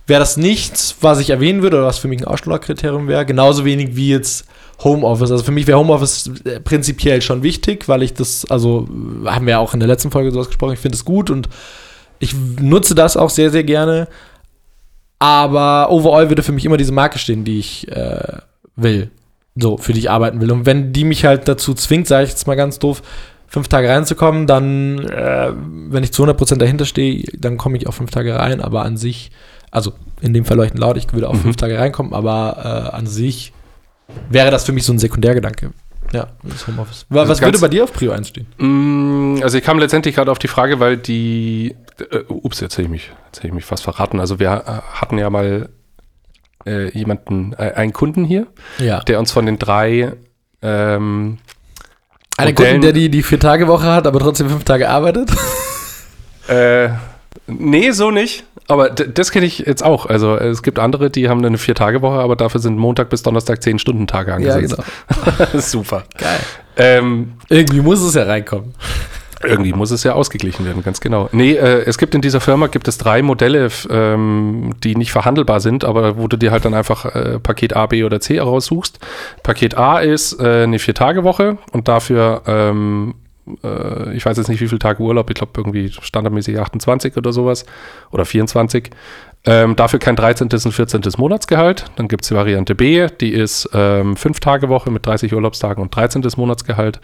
[0.06, 3.24] wäre das nichts, was ich erwähnen würde oder was für mich ein Ausschlagkriterium wäre.
[3.26, 4.46] Genauso wenig wie jetzt
[4.84, 5.30] Homeoffice.
[5.32, 8.88] Also für mich wäre Homeoffice äh, prinzipiell schon wichtig, weil ich das, also
[9.24, 11.30] äh, haben wir ja auch in der letzten Folge sowas gesprochen, ich finde es gut
[11.30, 11.48] und
[12.20, 14.08] ich nutze das auch sehr, sehr gerne.
[15.18, 18.38] Aber overall würde für mich immer diese Marke stehen, die ich äh,
[18.76, 19.10] will.
[19.60, 20.52] So, für die ich arbeiten will.
[20.52, 23.02] Und wenn die mich halt dazu zwingt, sage ich jetzt mal ganz doof,
[23.48, 25.50] fünf Tage reinzukommen, dann, äh,
[25.90, 28.60] wenn ich zu 100% dahinter stehe, dann komme ich auch fünf Tage rein.
[28.60, 29.32] Aber an sich,
[29.72, 31.40] also in dem Fall leuchten laut, ich würde auch Mhm.
[31.40, 33.52] fünf Tage reinkommen, aber äh, an sich
[34.30, 35.70] wäre das für mich so ein Sekundärgedanke.
[36.12, 37.04] Ja, das Homeoffice.
[37.10, 38.46] Wa- Also Was würde bei dir auf Prio 1 stehen?
[38.56, 41.76] Mm, Also ich kam letztendlich gerade auf die Frage, weil die,
[42.10, 44.18] äh, ups, jetzt hätte ich mich, jetzt hätte ich mich fast verraten.
[44.18, 45.68] Also wir äh, hatten ja mal
[46.66, 48.46] äh, jemanden, äh, einen Kunden hier,
[48.78, 49.00] Ja.
[49.00, 50.12] der uns von den drei
[50.62, 51.38] ähm,
[52.38, 55.30] Einen Kunden, der die, die Vier-Tage-Woche hat, aber trotzdem fünf Tage arbeitet?
[56.48, 56.88] äh,
[57.46, 58.44] Nee, so nicht.
[58.68, 60.06] Aber das kenne ich jetzt auch.
[60.06, 63.78] Also es gibt andere, die haben eine Vier-Tage-Woche, aber dafür sind Montag bis Donnerstag zehn
[63.78, 64.76] Stunden Tage angesetzt.
[65.54, 66.04] Super.
[66.18, 66.40] Geil.
[66.76, 68.74] Ähm, Irgendwie muss es ja reinkommen.
[69.42, 71.28] irgendwie muss es ja ausgeglichen werden, ganz genau.
[71.32, 75.60] Nee, äh, es gibt in dieser Firma gibt es drei Modelle, ähm, die nicht verhandelbar
[75.60, 78.98] sind, aber wo du dir halt dann einfach äh, Paket A, B oder C raussuchst.
[79.44, 83.14] Paket A ist äh, eine Vier-Tage-Woche und dafür, ähm,
[83.62, 87.32] äh, ich weiß jetzt nicht, wie viele Tage Urlaub, ich glaube irgendwie standardmäßig 28 oder
[87.32, 87.64] sowas
[88.10, 88.90] oder 24.
[89.46, 90.48] Ähm, dafür kein 13.
[90.52, 91.02] und 14.
[91.16, 91.86] Monatsgehalt.
[91.96, 95.82] Dann gibt es die Variante B, die ist ähm, 5 Tage Woche mit 30 Urlaubstagen
[95.82, 96.26] und 13.
[96.36, 97.00] Monatsgehalt.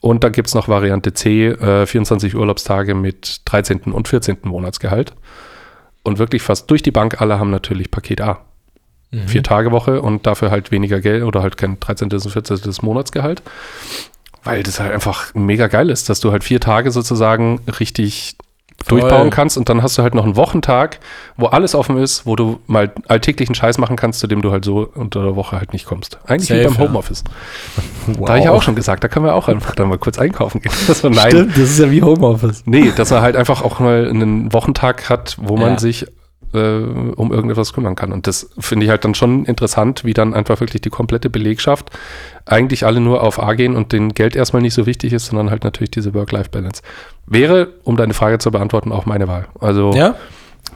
[0.00, 3.92] Und dann gibt es noch Variante C, äh, 24 Urlaubstage mit 13.
[3.92, 4.38] und 14.
[4.42, 5.14] Monatsgehalt.
[6.02, 8.40] Und wirklich fast durch die Bank alle haben natürlich Paket A.
[9.12, 9.28] Mhm.
[9.28, 12.10] Vier Tage Woche und dafür halt weniger Geld oder halt kein 13.
[12.10, 12.58] und 14.
[12.82, 13.42] Monatsgehalt.
[14.44, 18.36] Weil das halt einfach mega geil ist, dass du halt vier Tage sozusagen richtig
[18.84, 19.00] Voll.
[19.00, 20.98] durchbauen kannst und dann hast du halt noch einen Wochentag,
[21.36, 24.64] wo alles offen ist, wo du mal alltäglichen Scheiß machen kannst, zu dem du halt
[24.64, 26.18] so unter der Woche halt nicht kommst.
[26.26, 26.88] Eigentlich wie Safe, beim ja.
[26.88, 27.22] Homeoffice.
[28.08, 28.16] Wow.
[28.26, 30.18] Da habe ich ja auch schon gesagt, da können wir auch einfach dann mal kurz
[30.18, 30.72] einkaufen gehen.
[30.92, 31.30] So, nein.
[31.30, 32.62] Stimmt, das ist ja wie Homeoffice.
[32.66, 35.78] Nee, dass er halt einfach auch mal einen Wochentag hat, wo man Ja.
[35.78, 36.06] sich
[36.54, 38.12] äh, um irgendetwas kümmern kann.
[38.12, 41.90] Und das finde ich halt dann schon interessant, wie dann einfach wirklich die komplette Belegschaft
[42.46, 45.50] eigentlich alle nur auf A gehen und den Geld erstmal nicht so wichtig ist, sondern
[45.50, 46.82] halt natürlich diese Work-Life-Balance.
[47.26, 49.46] Wäre, um deine Frage zu beantworten, auch meine Wahl.
[49.60, 50.16] Also Ja?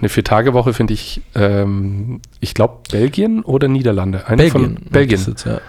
[0.00, 4.26] eine Vier-Tage-Woche finde ich, ähm, ich glaube, Belgien oder Niederlande.
[4.26, 5.18] Eine von Belgien.
[5.18, 5.60] Das ist jetzt, ja.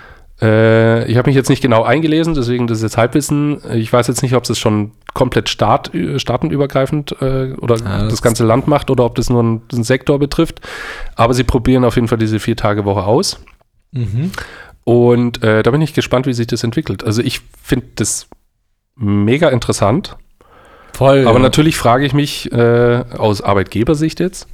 [0.41, 3.60] Äh, ich habe mich jetzt nicht genau eingelesen, deswegen das ist jetzt Halbwissen.
[3.73, 8.21] Ich weiß jetzt nicht, ob es schon komplett staat, staatenübergreifend äh, oder Ah, das das
[8.21, 10.62] ganze Land macht oder ob das nur einen, einen Sektor betrifft.
[11.15, 13.39] Aber sie probieren auf jeden Fall diese Vier-Tage-Woche aus.
[13.91, 14.32] Mhm.
[14.84, 17.04] Und äh, da bin ich gespannt, wie sich das entwickelt.
[17.04, 18.28] Also ich finde das
[18.95, 20.17] mega interessant.
[20.93, 21.28] Voll.
[21.28, 21.43] Aber ja.
[21.43, 24.47] natürlich frage ich mich äh, aus Arbeitgebersicht jetzt.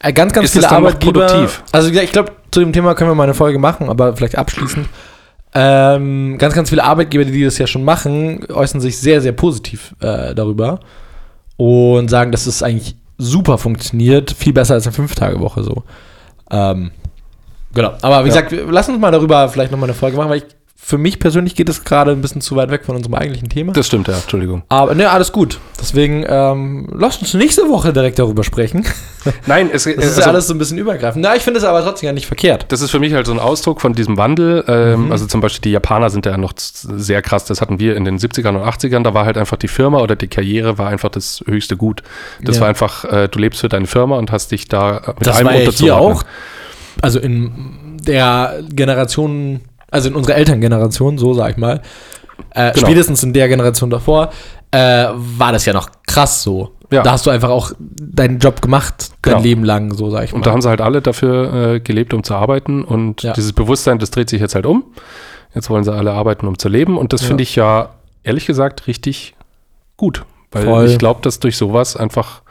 [0.00, 1.26] Äh, ganz, ganz Ist viele das dann noch Arbeitgeber.
[1.26, 1.62] produktiv?
[1.72, 4.38] Also ja, ich glaube, zu dem Thema können wir mal eine Folge machen, aber vielleicht
[4.38, 4.88] abschließend.
[5.56, 9.94] Ähm, ganz, ganz viele Arbeitgeber, die das ja schon machen, äußern sich sehr, sehr positiv
[10.00, 10.80] äh, darüber
[11.56, 15.84] und sagen, dass es eigentlich super funktioniert, viel besser als eine Fünf-Tage-Woche so.
[16.50, 16.90] Ähm,
[17.72, 17.92] genau.
[18.02, 18.40] Aber wie Ja.
[18.40, 20.46] gesagt, lass uns mal darüber vielleicht nochmal eine Folge machen, weil ich,
[20.86, 23.72] für mich persönlich geht es gerade ein bisschen zu weit weg von unserem eigentlichen Thema.
[23.72, 24.64] Das stimmt, ja, Entschuldigung.
[24.68, 25.58] Aber ne, alles gut.
[25.80, 28.84] Deswegen ähm, lasst uns nächste Woche direkt darüber sprechen.
[29.46, 31.24] Nein, es, Das ist also- ja alles so ein bisschen übergreifend.
[31.24, 32.66] Na, ich finde es aber trotzdem ja nicht verkehrt.
[32.68, 34.62] Das ist für mich halt so ein Ausdruck von diesem Wandel.
[34.68, 35.12] Ähm, Mhm.
[35.12, 37.46] Also zum Beispiel die Japaner sind ja noch sehr krass.
[37.46, 39.02] Das hatten wir in den 70ern und 80ern.
[39.02, 42.02] Da war halt einfach die Firma oder die Karriere war einfach das höchste Gut.
[42.42, 42.60] Das Ja.
[42.62, 45.46] war einfach, äh, du lebst für deine Firma und hast dich da mit Das allem
[45.46, 46.24] war ja hier auch,
[47.00, 49.62] also in der Generation,
[49.94, 51.80] also in unserer Elterngeneration, so sag ich mal,
[52.50, 52.86] äh, Genau.
[52.86, 54.30] spätestens in der Generation davor,
[54.70, 56.72] äh, war das ja noch krass so.
[56.90, 57.02] Ja.
[57.02, 59.36] Da hast du einfach auch deinen Job gemacht, Genau.
[59.36, 60.36] dein Leben lang, so sag ich mal.
[60.38, 62.84] Und da haben sie halt alle dafür äh, gelebt, um zu arbeiten.
[62.84, 63.32] Und Ja.
[63.32, 64.84] dieses Bewusstsein, das dreht sich jetzt halt um.
[65.54, 66.98] Jetzt wollen sie alle arbeiten, um zu leben.
[66.98, 67.28] Und das Ja.
[67.28, 67.90] finde ich ja,
[68.22, 69.34] ehrlich gesagt, richtig
[69.96, 70.24] gut.
[70.52, 70.86] Weil Voll.
[70.86, 72.42] ich glaube, dass durch sowas einfach,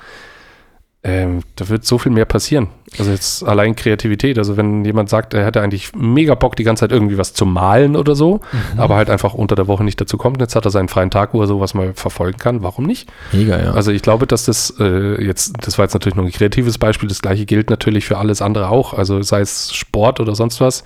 [1.05, 2.69] ähm, da wird so viel mehr passieren.
[2.97, 4.37] Also jetzt allein Kreativität.
[4.37, 7.45] Also wenn jemand sagt, er hätte eigentlich mega Bock, die ganze Zeit irgendwie was zu
[7.45, 8.39] malen oder so,
[8.73, 8.79] Mhm.
[8.79, 10.39] aber halt einfach unter der Woche nicht dazu kommt.
[10.39, 12.63] Jetzt hat er seinen freien Tag, wo er sowas mal verfolgen kann.
[12.63, 13.11] Warum nicht?
[13.33, 13.71] Mega, ja.
[13.73, 17.09] Also ich glaube, dass das äh, jetzt, das war jetzt natürlich nur ein kreatives Beispiel,
[17.09, 20.85] das gleiche gilt natürlich für alles andere auch, also sei es Sport oder sonst was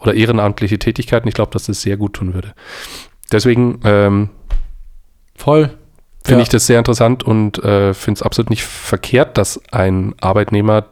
[0.00, 2.54] oder ehrenamtliche Tätigkeiten, ich glaube, dass das sehr gut tun würde.
[3.32, 4.30] Deswegen ähm,
[5.34, 5.70] Voll.
[6.28, 6.42] Finde Ja.
[6.44, 10.84] ich das sehr interessant und äh, finde es absolut nicht verkehrt, dass ein Arbeitnehmer,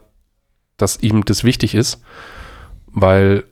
[0.77, 2.01] dass ihm das wichtig ist,
[2.87, 3.43] weil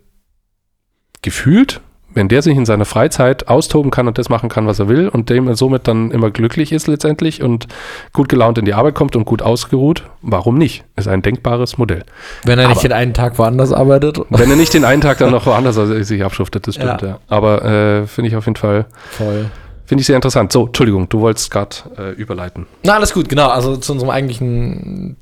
[1.21, 1.81] gefühlt,
[2.13, 5.09] wenn der sich in seiner Freizeit austoben kann und das machen kann, was er will
[5.09, 7.67] und dem er somit dann immer glücklich ist letztendlich und
[8.13, 10.85] gut gelaunt in die Arbeit kommt und gut ausgeruht, warum nicht?
[10.95, 12.03] Ist ein denkbares Modell.
[12.45, 14.19] Wenn er nicht Aber- den einen Tag woanders arbeitet.
[14.29, 15.75] Wenn er nicht den einen Tag dann noch woanders
[16.07, 17.07] sich abschuftet, das stimmt, ja.
[17.07, 17.19] Ja.
[17.27, 19.47] Aber äh, finde ich auf jeden Fall, Voll.
[19.85, 20.51] Finde ich sehr interessant.
[20.51, 22.65] So, Entschuldigung, du wolltest gerade äh, überleiten.
[22.83, 23.49] Na, alles gut, genau.
[23.49, 25.17] Also zu unserem eigentlichen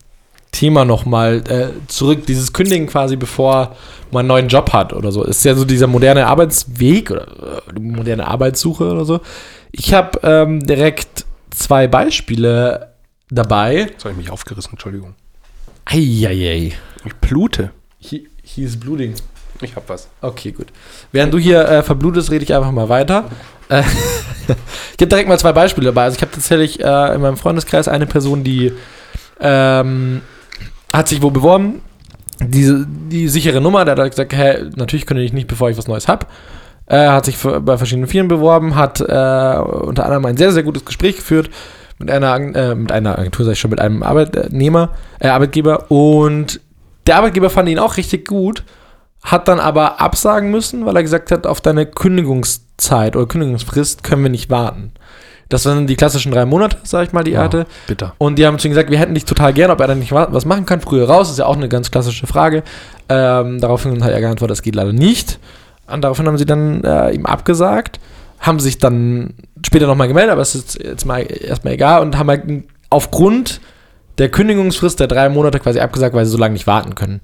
[0.51, 2.25] Thema nochmal äh, zurück.
[2.27, 3.75] Dieses Kündigen quasi, bevor
[4.11, 5.23] man einen neuen Job hat oder so.
[5.23, 7.27] Ist ja so dieser moderne Arbeitsweg oder
[7.75, 9.19] äh, moderne Arbeitssuche oder so.
[9.71, 12.93] Ich habe ähm, direkt zwei Beispiele
[13.29, 13.87] dabei.
[13.89, 15.15] Jetzt habe ich mich aufgerissen, Entschuldigung.
[15.85, 16.73] Eieiei.
[17.03, 17.71] Ich blute.
[17.99, 19.15] He, he is bleeding.
[19.63, 20.09] Ich hab was.
[20.21, 20.67] Okay, gut.
[21.11, 23.25] Während du hier äh, verblutest, rede ich einfach mal weiter.
[23.69, 23.81] Äh,
[24.47, 26.03] ich habe direkt mal zwei Beispiele dabei.
[26.03, 28.73] Also ich habe tatsächlich äh, in meinem Freundeskreis eine Person, die
[29.39, 30.21] ähm,
[30.91, 31.81] hat sich wo beworben.
[32.39, 35.87] Diese, die sichere Nummer, der hat gesagt, hey, natürlich könnte ich nicht, bevor ich was
[35.87, 36.25] Neues habe.
[36.85, 40.83] Äh, hat sich bei verschiedenen Firmen beworben, hat äh, unter anderem ein sehr, sehr gutes
[40.83, 41.49] Gespräch geführt
[41.97, 44.89] mit einer, äh, mit einer Agentur, sag ich schon, mit einem Arbeitnehmer,
[45.21, 46.59] Arbeitgeber und
[47.07, 48.63] der Arbeitgeber fand ihn auch richtig gut,
[49.23, 54.23] hat dann aber absagen müssen, weil er gesagt hat, auf deine Kündigungszeit oder Kündigungsfrist können
[54.23, 54.91] wir nicht warten.
[55.49, 57.65] Das waren die klassischen drei Monate, sag ich mal, die er Ja, hatte.
[57.87, 58.15] bitter.
[58.17, 60.11] Und die haben zu ihm gesagt, wir hätten dich total gern, ob er dann nicht
[60.11, 60.81] wa- was machen kann.
[60.81, 62.63] Früher raus, ist ja auch eine ganz klassische Frage.
[63.07, 65.39] Ähm, daraufhin hat er geantwortet, das geht leider nicht.
[65.91, 67.99] Und daraufhin haben sie dann äh, ihm abgesagt,
[68.39, 72.29] haben sich dann später nochmal gemeldet, aber es ist jetzt mal erstmal egal und haben
[72.29, 72.43] halt
[72.89, 73.61] aufgrund
[74.17, 77.21] der Kündigungsfrist der drei Monate quasi abgesagt, weil sie so lange nicht warten können.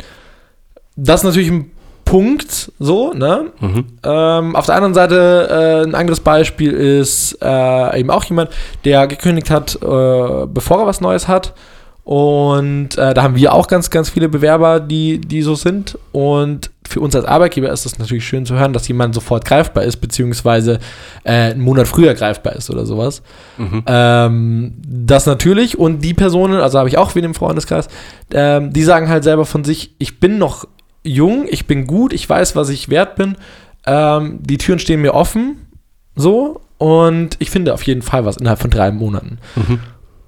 [0.95, 1.71] Das ist natürlich ein
[2.09, 3.51] Punkt, so, ne?
[3.59, 3.85] Mhm.
[4.01, 8.49] Ähm, auf der anderen Seite äh, ein anderes Beispiel ist äh, eben auch jemand,
[8.83, 11.53] der gekündigt hat, äh, bevor er was Neues hat.
[12.03, 15.99] Und äh, da haben wir auch ganz, ganz viele Bewerber, die, die so sind.
[16.11, 19.83] Und für uns als Arbeitgeber ist es natürlich schön zu hören, dass jemand sofort greifbar
[19.83, 20.79] ist, beziehungsweise
[21.23, 23.21] äh, einen Monat früher greifbar ist oder sowas.
[23.59, 23.83] Mhm.
[23.85, 25.77] Ähm, das natürlich.
[25.77, 27.87] Und die Personen, also habe ich auch wen im Freundeskreis,
[28.33, 30.65] ähm, die sagen halt selber von sich, ich bin noch
[31.03, 33.35] jung, ich bin gut, ich weiß, was ich wert bin.
[33.85, 35.67] Ähm, die Türen stehen mir offen.
[36.15, 36.61] So.
[36.77, 39.39] Und ich finde auf jeden Fall was innerhalb von drei Monaten.
[39.55, 39.79] Mhm.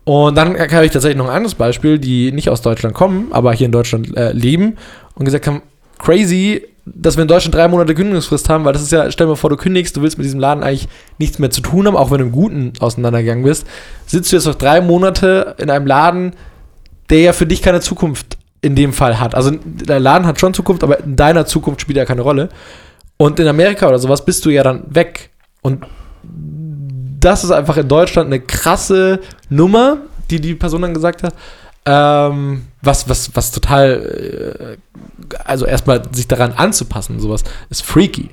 [0.04, 3.54] Und dann habe ich tatsächlich noch ein anderes Beispiel, die nicht aus Deutschland kommen, aber
[3.54, 4.78] hier in Deutschland äh, leben
[5.16, 5.62] und gesagt haben,
[6.00, 9.32] crazy, dass wir in Deutschland drei Monate Kündigungsfrist haben, weil das ist ja, stell dir
[9.32, 10.88] mal vor, du kündigst, du willst mit diesem Laden eigentlich
[11.20, 13.68] nichts mehr zu tun haben, auch wenn du im Guten auseinandergegangen bist,
[14.08, 16.34] sitzt du jetzt noch drei Monate in einem Laden,
[17.10, 19.36] der ja für dich keine Zukunft in dem Fall hat.
[19.36, 22.50] Also der Laden hat schon Zukunft, aber in deiner Zukunft spielt er keine Rolle.
[23.18, 25.30] Und in Amerika oder sowas bist du ja dann weg.
[25.62, 25.86] Und
[27.20, 29.20] das ist einfach in Deutschland eine krasse
[29.50, 29.98] Nummer,
[30.30, 31.34] die die Person dann gesagt hat.
[31.84, 38.30] Ähm, was, was, was total, äh, also erstmal sich daran anzupassen, sowas ist freaky.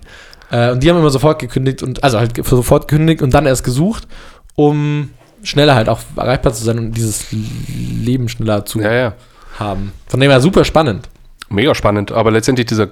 [0.51, 3.65] Äh, und die haben immer sofort gekündigt und, also halt sofort gekündigt und dann erst
[3.65, 4.07] gesucht,
[4.55, 5.11] um
[5.43, 9.15] schneller halt auch erreichbar zu sein und dieses Leben schneller zu Ja, ja.
[9.61, 9.93] Haben.
[10.09, 11.09] Von dem her super spannend.
[11.49, 12.13] Mega spannend.
[12.13, 12.89] Aber letztendlich dieser,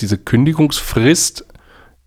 [0.00, 1.44] diese Kündigungsfrist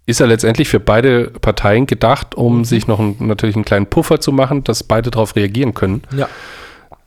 [0.06, 4.20] ist ja letztendlich für beide Parteien gedacht, um sich noch einen, natürlich einen kleinen Puffer
[4.20, 6.02] zu machen, dass beide darauf reagieren können.
[6.16, 6.28] Ja.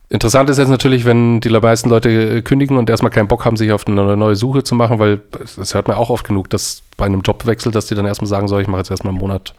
[0.09, 3.73] Interessant ist jetzt natürlich, wenn die meisten Leute kündigen und erstmal keinen Bock haben, sich
[3.73, 5.23] auf eine neue Suche zu machen, weil
[5.57, 8.47] das hört man auch oft genug, dass bei einem Jobwechsel, dass die dann erstmal sagen,
[8.47, 9.55] so, ich mache jetzt erstmal einen Monat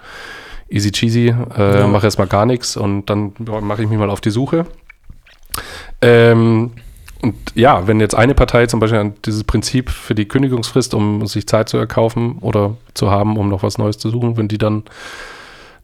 [0.70, 1.88] easy cheesy, äh, Ja.
[1.88, 4.66] mache erstmal gar nichts und dann mache ich mich mal auf die Suche.
[6.02, 6.72] Ähm,
[7.24, 11.26] und ja, wenn jetzt eine Partei zum Beispiel an dieses Prinzip für die Kündigungsfrist, um
[11.26, 14.58] sich Zeit zu erkaufen oder zu haben, um noch was Neues zu suchen, wenn die
[14.58, 14.84] dann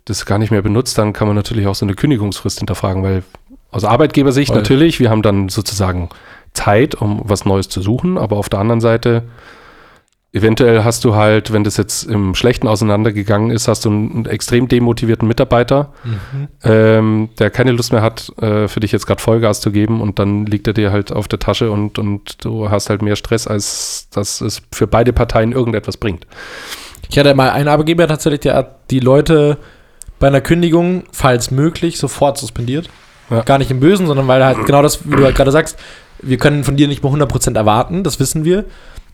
[0.04, 3.23] das gar nicht mehr benutzt, dann kann man natürlich auch so eine Kündigungsfrist hinterfragen, weil
[3.71, 4.58] aus Arbeitgebersicht Voll.
[4.58, 6.10] natürlich, wir haben dann sozusagen
[6.54, 9.23] Zeit, um was Neues zu suchen, aber auf der anderen Seite,
[10.32, 14.26] eventuell hast du halt, wenn das jetzt im Schlechten auseinandergegangen ist, hast du einen, einen
[14.26, 15.92] extrem demotivierten Mitarbeiter,
[16.63, 20.20] ähm, der keine Lust mehr hat, äh, für dich jetzt gerade Vollgas zu geben und
[20.20, 23.48] dann liegt er dir halt auf der Tasche und, und du hast halt mehr Stress,
[23.48, 26.28] als dass es für beide Parteien irgendetwas bringt.
[27.10, 29.58] Ich hatte mal einen Arbeitgeber tatsächlich, der hat die Leute
[30.20, 32.89] bei einer Kündigung, falls möglich, sofort suspendiert.
[33.32, 33.42] Ja.
[33.42, 35.78] Gar nicht im Bösen, sondern weil halt genau das, wie du halt gerade sagst,
[36.22, 38.65] wir können von dir nicht mehr 100% erwarten, das wissen wir.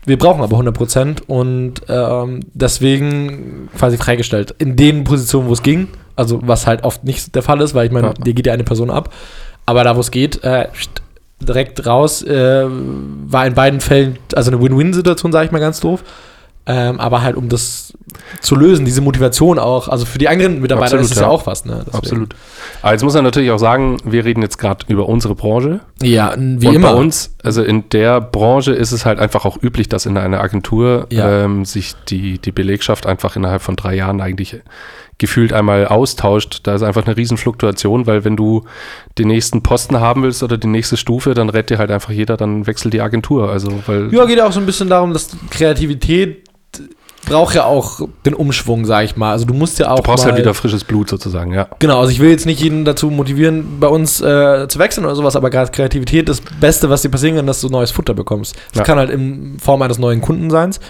[0.06, 4.54] Wir brauchen aber 100% und ähm, deswegen quasi freigestellt.
[4.58, 7.86] In den Positionen, wo es ging, also was halt oft nicht der Fall ist, weil
[7.86, 9.12] ich meine, dir geht ja eine Person ab,
[9.66, 10.68] aber da, wo es geht, äh,
[11.40, 16.04] direkt raus, äh, war in beiden Fällen, also eine Win-Win-Situation, sage ich mal ganz doof.
[16.68, 17.92] Ähm, aber halt, um das
[18.40, 21.22] zu lösen, diese Motivation auch, also für die anderen Mitarbeiter Absolut, ist es ja.
[21.24, 21.28] ja.
[21.28, 21.76] auch was, ne?
[21.86, 21.96] Deswegen.
[21.96, 22.34] Absolut.
[22.82, 25.80] Aber jetzt muss man natürlich auch sagen, wir reden jetzt gerade über unsere Branche.
[26.02, 26.92] Ja, wie und immer.
[26.92, 30.40] bei uns, also in der Branche ist es halt einfach auch üblich, dass in einer
[30.40, 31.44] Agentur Ja.
[31.44, 34.60] ähm, sich die, die Belegschaft einfach innerhalb von drei Jahren eigentlich
[35.18, 36.60] gefühlt einmal austauscht.
[36.64, 38.64] Da ist einfach eine Riesenfluktuation, weil wenn du
[39.18, 42.36] den nächsten Posten haben willst oder die nächste Stufe, dann rät dir halt einfach jeder,
[42.36, 43.50] dann wechselt die Agentur.
[43.50, 46.42] Also, weil Ja, geht ja auch so ein bisschen darum, dass Kreativität
[47.26, 49.32] braucht ja auch den Umschwung, sag ich mal.
[49.32, 51.68] Also du musst ja auch du brauchst mal, halt wieder frisches Blut sozusagen, ja.
[51.78, 55.14] Genau, also ich will jetzt nicht jeden dazu motivieren, bei uns äh, zu wechseln oder
[55.14, 58.56] sowas, aber gerade Kreativität, das Beste, was dir passieren kann, dass du neues Futter bekommst.
[58.72, 58.84] Das Ja.
[58.84, 60.80] kann halt in Form eines neuen Kundenseins.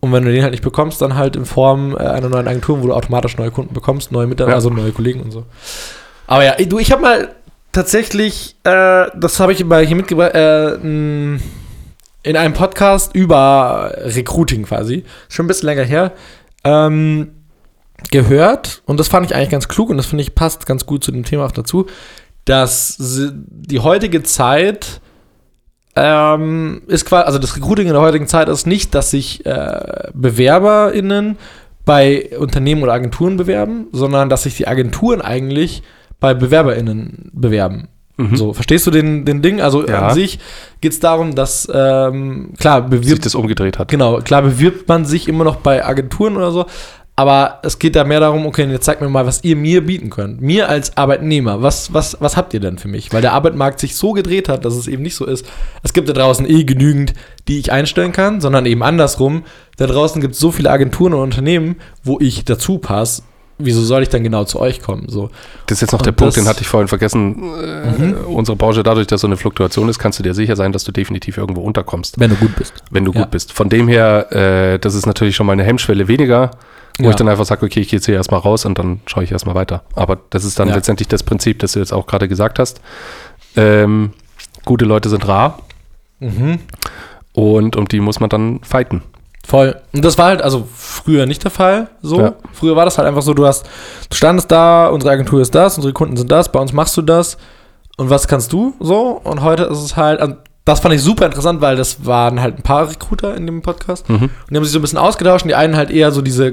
[0.00, 2.82] Und wenn du den halt nicht bekommst, dann halt in Form äh, einer neuen Agentur,
[2.82, 4.56] wo du automatisch neue Kunden bekommst, neue Mitarbeiter, Ja.
[4.56, 5.44] also neue Kollegen und so.
[6.26, 7.28] Aber ja, du, ich habe mal
[7.72, 10.76] tatsächlich, äh, das habe ich mal hier mitgebracht, äh,
[12.22, 16.12] in einem Podcast über Recruiting quasi, schon ein bisschen länger her,
[16.64, 17.32] ähm,
[18.10, 21.04] gehört, und das fand ich eigentlich ganz klug und das finde ich passt ganz gut
[21.04, 21.86] zu dem Thema auch dazu,
[22.44, 25.00] dass die heutige Zeit
[25.94, 30.08] ähm, ist quasi, also das Recruiting in der heutigen Zeit ist nicht, dass sich äh,
[30.14, 31.36] BewerberInnen
[31.84, 35.82] bei Unternehmen oder Agenturen bewerben, sondern dass sich die Agenturen eigentlich
[36.20, 37.88] bei BewerberInnen bewerben.
[38.16, 38.36] Mhm.
[38.36, 39.60] So, verstehst du den, den Ding?
[39.60, 40.08] Also Ja.
[40.08, 40.38] an sich
[40.80, 43.88] geht es darum, dass, ähm, klar, Sich bewirbt, das umgedreht hat.
[43.88, 46.66] genau, klar bewirbt man sich immer noch bei Agenturen oder so,
[47.16, 50.08] aber es geht da mehr darum, okay, jetzt zeigt mir mal, was ihr mir bieten
[50.10, 50.40] könnt.
[50.40, 53.12] Mir als Arbeitnehmer, was, was, was habt ihr denn für mich?
[53.12, 55.46] Weil der Arbeitsmarkt sich so gedreht hat, dass es eben nicht so ist.
[55.82, 57.12] Es gibt da draußen eh genügend,
[57.48, 59.44] die ich einstellen kann, sondern eben andersrum.
[59.76, 63.22] Da draußen gibt es so viele Agenturen und Unternehmen, wo ich dazu passe.
[63.64, 65.04] Wieso soll ich dann genau zu euch kommen?
[65.08, 65.30] So.
[65.66, 67.36] Das ist jetzt noch Und der Punkt, den hatte ich vorhin vergessen.
[67.42, 70.84] Äh, Unsere Branche, dadurch, dass so eine Fluktuation ist, kannst du dir sicher sein, dass
[70.84, 72.74] du definitiv irgendwo unterkommst, Wenn du gut bist.
[72.90, 73.22] wenn du Ja.
[73.22, 73.52] gut bist.
[73.52, 76.50] Von dem her, äh, das ist natürlich schon mal eine Hemmschwelle weniger,
[76.98, 77.10] wo Ja.
[77.10, 79.32] ich dann einfach sage, okay, ich gehe jetzt hier erstmal raus und dann schaue ich
[79.32, 79.82] erstmal weiter.
[79.94, 80.74] Aber das ist dann Ja.
[80.74, 82.80] letztendlich das Prinzip, das du jetzt auch gerade gesagt hast.
[83.56, 84.12] Ähm,
[84.64, 85.58] gute Leute sind rar
[86.20, 86.58] Mhm.
[87.32, 89.02] und um die muss man dann fighten.
[89.46, 89.76] Voll.
[89.92, 91.88] Und das war halt also früher nicht der Fall.
[92.00, 92.20] So.
[92.20, 92.34] Ja.
[92.52, 93.66] Früher war das halt einfach so, du hast,
[94.08, 97.02] du standest da, unsere Agentur ist das, unsere Kunden sind das, bei uns machst du
[97.02, 97.36] das.
[97.96, 99.20] Und was kannst du so?
[99.22, 102.58] Und heute ist es halt, also das fand ich super interessant, weil das waren halt
[102.58, 104.08] ein paar Recruiter in dem Podcast.
[104.08, 104.22] Mhm.
[104.22, 106.52] Und die haben sich so ein bisschen ausgetauscht und die einen halt eher so diese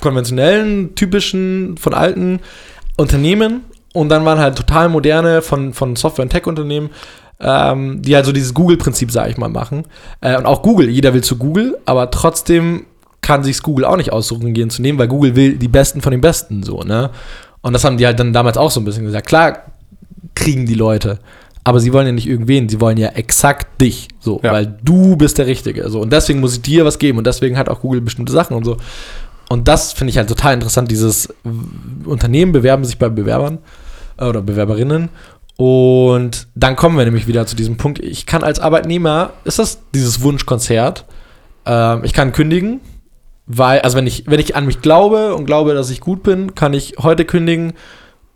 [0.00, 2.40] konventionellen, typischen, von alten
[2.96, 6.90] Unternehmen und dann waren halt total moderne von, von Software- und Tech-Unternehmen,
[7.40, 9.84] ähm, die halt so dieses Google-Prinzip, sag ich mal, machen.
[10.20, 12.84] Äh, und auch Google, jeder will zu Google, aber trotzdem
[13.22, 16.10] kann sich's Google auch nicht aussuchen, gehen zu nehmen, weil Google will die Besten von
[16.10, 17.10] den Besten, so, ne?
[17.62, 19.26] Und das haben die halt dann damals auch so ein bisschen gesagt.
[19.26, 19.58] Klar
[20.34, 21.18] kriegen die Leute,
[21.64, 24.52] aber sie wollen ja nicht irgendwen, sie wollen ja exakt dich, so, Ja.
[24.52, 26.00] weil du bist der Richtige, so.
[26.00, 28.64] Und deswegen muss ich dir was geben und deswegen hat auch Google bestimmte Sachen und
[28.64, 28.78] so.
[29.50, 30.90] Und das finde ich halt total interessant.
[30.90, 31.28] Dieses
[32.04, 33.58] Unternehmen bewerben sich bei Bewerbern
[34.16, 35.08] äh, oder Bewerberinnen.
[35.60, 37.98] Und dann kommen wir nämlich wieder zu diesem Punkt.
[37.98, 41.04] Ich kann als Arbeitnehmer, ist das dieses Wunschkonzert?
[41.66, 42.80] Ähm, ich kann kündigen,
[43.44, 46.54] weil, also wenn ich, wenn ich an mich glaube und glaube, dass ich gut bin,
[46.54, 47.74] kann ich heute kündigen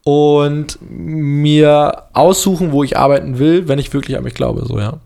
[0.04, 4.66] und mir aussuchen, wo ich arbeiten will, wenn ich wirklich an mich glaube.
[4.66, 4.98] So, ja.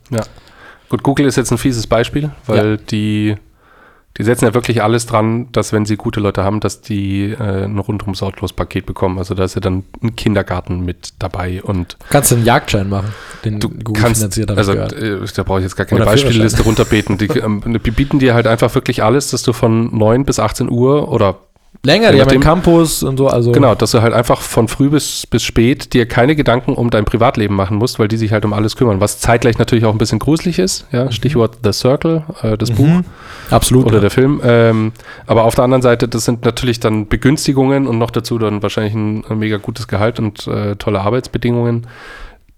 [0.88, 3.36] Gut, Google ist jetzt ein fieses Beispiel, weil die,
[4.16, 7.64] die setzen ja wirklich alles dran, dass wenn sie gute Leute haben, dass die äh,
[7.64, 9.16] ein rundum sorglos Paket bekommen.
[9.18, 13.14] Also da ist ja dann ein Kindergarten mit dabei und Kannst du einen Jagdschein machen,
[13.44, 16.62] den du Google kannst, finanziert, also äh, da brauche ich jetzt gar keine Oder Beispielliste
[16.62, 17.16] runterbeten.
[17.16, 20.68] Die, ähm, die bieten dir halt einfach wirklich alles, dass du von 9 bis 18
[20.68, 21.36] Uhr oder
[21.84, 23.52] Länger, die haben nachdem- Campus und so, also.
[23.52, 27.04] Genau, dass du halt einfach von früh bis, bis spät dir keine Gedanken um dein
[27.04, 29.00] Privatleben machen musst, weil die sich halt um alles kümmern.
[29.00, 30.86] Was zeitgleich natürlich auch ein bisschen gruselig ist.
[30.90, 33.04] Ja, Stichwort The Circle, äh, das Buch Mhm.
[33.50, 33.86] Absolut.
[33.86, 34.40] oder der Film.
[34.44, 34.92] Ähm,
[35.26, 38.94] aber auf der anderen Seite, das sind natürlich dann Begünstigungen und noch dazu dann wahrscheinlich
[38.94, 41.86] ein, ein mega gutes Gehalt und äh, tolle Arbeitsbedingungen.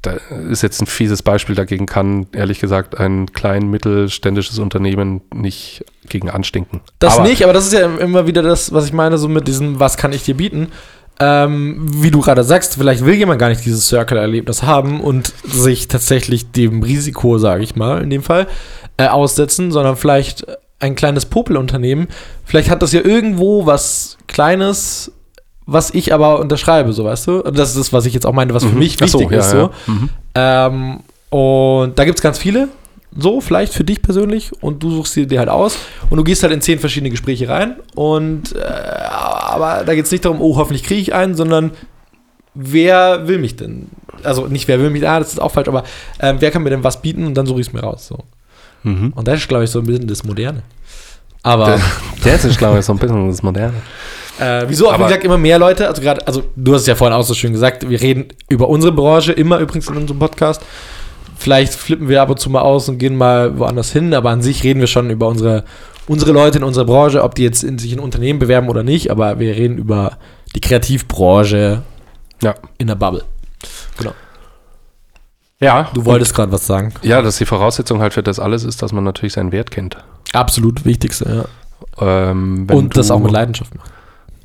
[0.02, 0.12] Da
[0.50, 6.30] ist jetzt ein fieses Beispiel, dagegen kann ehrlich gesagt ein klein mittelständisches Unternehmen nicht gegen
[6.30, 6.80] anstinken.
[7.00, 9.46] Das aber, nicht, aber das ist ja immer wieder das, was ich meine, so mit
[9.46, 10.68] diesem, was kann ich dir bieten?
[11.22, 15.86] Ähm, wie du gerade sagst, vielleicht will jemand gar nicht dieses Circle-Erlebnis haben und sich
[15.86, 18.46] tatsächlich dem Risiko, sage ich mal, in dem Fall,
[18.96, 20.46] äh, aussetzen, sondern vielleicht
[20.78, 22.08] ein kleines Popelunternehmen.
[22.46, 25.12] Vielleicht hat das ja irgendwo was Kleines,
[25.72, 27.40] was ich aber unterschreibe, so weißt du?
[27.42, 28.78] Und Das ist das, was ich jetzt auch meine, was für Mhm.
[28.78, 29.52] mich so, wichtig ja, ist.
[29.52, 29.70] ja.
[29.86, 29.92] So.
[29.92, 30.08] Mhm.
[30.34, 32.68] Ähm, und da gibt es ganz viele,
[33.16, 35.76] so vielleicht für dich persönlich und du suchst sie dir halt aus
[36.10, 40.10] und du gehst halt in zehn verschiedene Gespräche rein und äh, aber da geht es
[40.12, 41.70] nicht darum, oh, hoffentlich kriege ich einen, sondern
[42.54, 43.88] wer will mich denn?
[44.24, 45.84] Also nicht wer will mich, ah, das ist auch falsch, aber
[46.20, 48.06] ähm, wer kann mir denn was bieten und dann suche ich es mir raus.
[48.08, 48.18] So.
[48.82, 49.12] Mhm.
[49.14, 50.62] Und das ist, glaube ich, so ein bisschen das Moderne.
[51.42, 51.80] Aber
[52.24, 53.74] der ist, glaube ich, so ein bisschen das Moderne.
[54.38, 56.94] Äh, wieso auch, wie gesagt, immer mehr Leute, also gerade, also du hast es ja
[56.94, 60.62] vorhin auch so schön gesagt, wir reden über unsere Branche immer übrigens in unserem Podcast.
[61.36, 64.42] Vielleicht flippen wir ab und zu mal aus und gehen mal woanders hin, aber an
[64.42, 65.64] sich reden wir schon über unsere,
[66.06, 69.10] unsere Leute in unserer Branche, ob die jetzt in sich in Unternehmen bewerben oder nicht,
[69.10, 70.18] aber wir reden über
[70.54, 71.82] die Kreativbranche
[72.42, 72.54] Ja.
[72.78, 73.24] in der Bubble.
[75.62, 76.94] Ja, Du wolltest gerade was sagen.
[77.02, 79.98] Ja, dass die Voraussetzung halt für das alles ist, dass man natürlich seinen Wert kennt.
[80.32, 81.44] Absolut wichtigste,
[82.00, 82.30] ja.
[82.30, 83.90] Ähm, Und das auch mit Leidenschaft macht.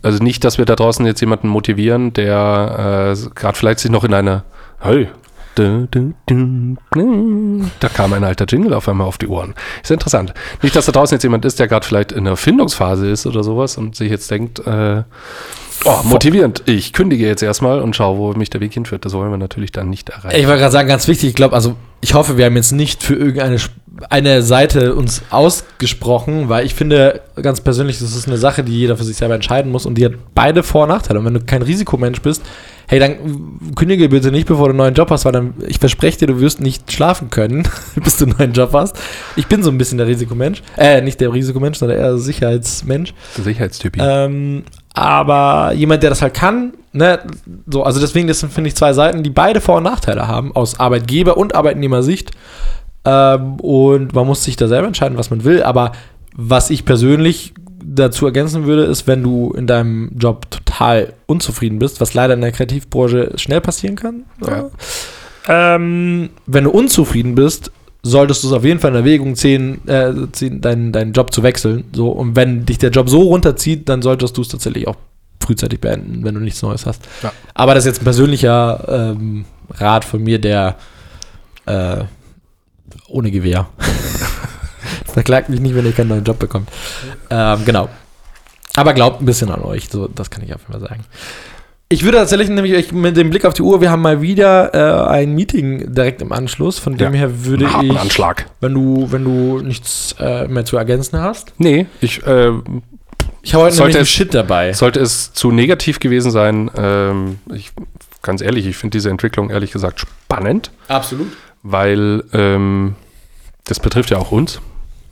[0.06, 4.04] Also nicht, dass wir da draußen jetzt jemanden motivieren, der äh, gerade vielleicht sich noch
[4.04, 4.44] in einer
[4.80, 5.08] Hey,
[5.56, 7.66] du, du, du, du.
[7.80, 9.56] da kam ein alter Jingle auf einmal auf die Ohren.
[9.82, 10.36] Ist interessant.
[10.62, 13.44] Nicht, dass da draußen jetzt jemand ist, der gerade vielleicht in der Findungsphase ist oder
[13.44, 15.02] sowas und sich jetzt denkt, äh,
[15.86, 19.06] oh, motivierend, ich kündige jetzt erstmal und schaue, wo mich der Weg hinführt.
[19.06, 20.40] Das wollen wir natürlich dann nicht erreichen.
[20.40, 23.02] Ich wollte gerade sagen, ganz wichtig, ich glaube, also ich hoffe, wir haben jetzt nicht
[23.02, 23.58] für irgendeine
[24.10, 28.98] eine Seite uns ausgesprochen, weil ich finde, ganz persönlich, das ist eine Sache, die jeder
[28.98, 31.20] für sich selber entscheiden muss und die hat beide Vor- und Nachteile.
[31.20, 32.42] Und wenn du kein Risikomensch bist,
[32.88, 36.20] hey, dann kündige bitte nicht, bevor du einen neuen Job hast, weil dann, ich verspreche
[36.20, 37.68] dir, du wirst nicht schlafen können,
[38.04, 38.98] bis du einen neuen Job hast.
[39.36, 43.14] Ich bin so ein bisschen der Risikomensch, äh, nicht der Risikomensch, sondern eher der Sicherheitsmensch.
[43.36, 43.98] Sicherheitstyp.
[43.98, 47.20] Ähm, aber jemand, der das halt kann, ne,
[47.68, 50.56] so, also deswegen, das sind, finde ich, zwei Seiten, die beide Vor- und Nachteile haben,
[50.56, 52.32] aus Arbeitgeber- und Arbeitnehmersicht.
[53.06, 55.64] Ähm, und man muss sich da selber entscheiden, was man will.
[55.64, 55.92] Aber
[56.36, 57.54] was ich persönlich
[57.84, 62.42] dazu ergänzen würde, ist, wenn du in deinem Job total unzufrieden bist, was leider in
[62.42, 64.24] der Kreativbranche schnell passieren kann.
[64.46, 64.70] Ja.
[65.48, 70.14] Ähm, wenn du unzufrieden bist, solltest du es auf jeden Fall in Erwägung ziehen, äh,
[70.32, 71.86] ziehen deinen, deinen Job zu wechseln.
[71.94, 74.96] So, und wenn dich der Job so runterzieht, dann solltest du es tatsächlich auch
[75.40, 77.04] frühzeitig beenden, wenn du nichts Neues hast.
[77.22, 77.32] Ja.
[77.54, 80.76] Aber das ist jetzt ein persönlicher ähm, Rat von mir, der
[81.66, 82.04] äh,
[83.08, 83.68] ohne Gewehr.
[85.06, 86.70] Verklagt mich nicht, wenn ihr keinen neuen Job bekommt.
[87.30, 87.90] Ähm, genau.
[88.76, 91.06] Aber glaubt ein bisschen an euch, so, das kann ich auf jeden Fall sagen.
[91.88, 94.74] Ich würde tatsächlich nämlich euch mit dem Blick auf die Uhr, wir haben mal wieder
[94.74, 97.20] äh, ein Meeting direkt im Anschluss, von dem Ja.
[97.20, 98.48] her würde ich, Anschlag.
[98.60, 101.54] wenn du, wenn du nichts äh, mehr zu ergänzen hast.
[101.60, 102.52] Nee, ich äh,
[103.44, 104.74] Ich habe heute nämlich es- Shit dabei.
[104.74, 106.70] sollte es zu negativ gewesen sein.
[106.76, 107.72] Ähm, ich,
[108.24, 111.28] ganz ehrlich, ich finde diese Entwicklung ehrlich gesagt spannend, Absolut.
[111.68, 112.96] Weil ähm,
[113.66, 114.62] das betrifft ja auch uns.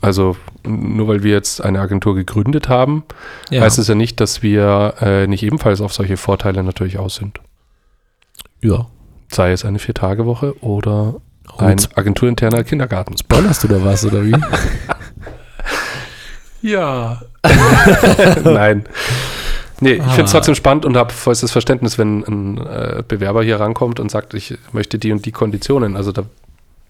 [0.00, 0.36] Also
[0.66, 3.02] nur weil wir jetzt eine Agentur gegründet haben,
[3.50, 3.62] Ja.
[3.62, 7.40] heißt es ja nicht, dass wir äh, nicht ebenfalls auf solche Vorteile natürlich aus sind.
[8.60, 8.86] ja.
[9.32, 11.16] Sei es eine Vier-Tage-Woche oder
[11.52, 13.16] Oh, ein agenturinterner Kindergarten.
[13.18, 14.34] spoilerst du da was, oder wie?
[16.62, 17.20] Ja.
[18.44, 18.84] Nein.
[19.80, 20.38] Nee, ich finde es Ah.
[20.38, 24.56] trotzdem spannend und habe vollstes Verständnis, wenn ein äh, Bewerber hier rankommt und sagt, ich
[24.72, 25.96] möchte die und die Konditionen.
[25.96, 26.22] Also da,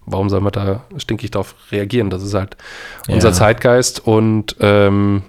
[0.05, 2.09] warum soll man da stinkig darauf reagieren?
[2.09, 2.57] Das ist halt
[3.07, 3.33] unser Ja.
[3.33, 5.23] Zeitgeist und ähm,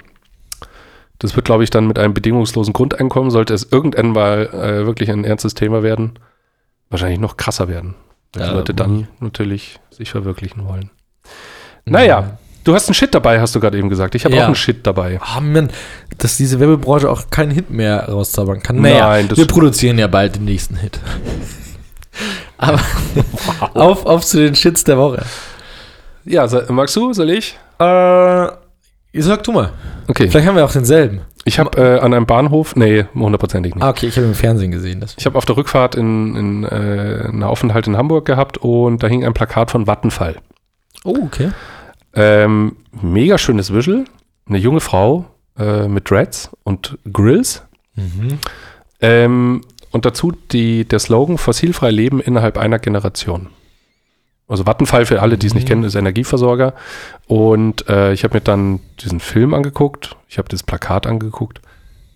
[1.19, 5.11] das wird, glaube ich, dann mit einem bedingungslosen Grundeinkommen, sollte es irgendwann mal äh, wirklich
[5.11, 6.19] ein ernstes Thema werden,
[6.91, 7.95] wahrscheinlich noch krasser werden.
[8.35, 10.91] Weil Ja, die Leute dann natürlich sich verwirklichen wollen.
[11.87, 14.15] Naja, du hast einen Shit dabei, hast du gerade eben gesagt.
[14.15, 14.43] Ich habe Ja.
[14.43, 15.19] auch einen Shit dabei.
[15.23, 15.71] Ah, Mann,
[16.19, 18.81] dass diese Werbebranche auch keinen Hit mehr rauszaubern kann.
[18.83, 21.01] Naja, Nein, das- wir produzieren ja bald den nächsten Hit.
[22.59, 22.81] Aber
[23.75, 25.25] auf, auf zu den Shits der Woche.
[26.25, 27.13] Ja, so, magst du?
[27.13, 27.59] Soll ich?
[27.79, 28.49] Äh,
[29.15, 29.73] sag du mal.
[30.09, 30.29] Okay.
[30.29, 31.21] Vielleicht haben wir auch denselben.
[31.45, 33.85] Ich habe äh, an einem Bahnhof, nee, hundertprozentig nicht.
[33.85, 35.01] Ah, okay, ich habe im Fernsehen gesehen.
[35.01, 35.15] Das.
[35.17, 39.07] Ich habe auf der Rückfahrt in, in äh, einen Aufenthalt in Hamburg gehabt und da
[39.07, 40.37] hing ein Plakat von Vattenfall.
[41.05, 41.53] Oh, okay.
[42.15, 44.05] Ähm, mega schönes Visual.
[44.49, 45.27] Eine junge Frau
[45.57, 47.63] äh, mit Dreads und Grills.
[47.95, 48.39] Mhm.
[49.01, 53.49] Ähm, und dazu die, der Slogan Fossilfrei leben innerhalb einer Generation.
[54.49, 55.69] Also Vattenfall, für alle, die es nicht Mhm.
[55.69, 56.75] kennen, ist Energieversorger.
[57.27, 61.61] Und äh, ich habe mir dann diesen Film angeguckt, ich habe das Plakat angeguckt.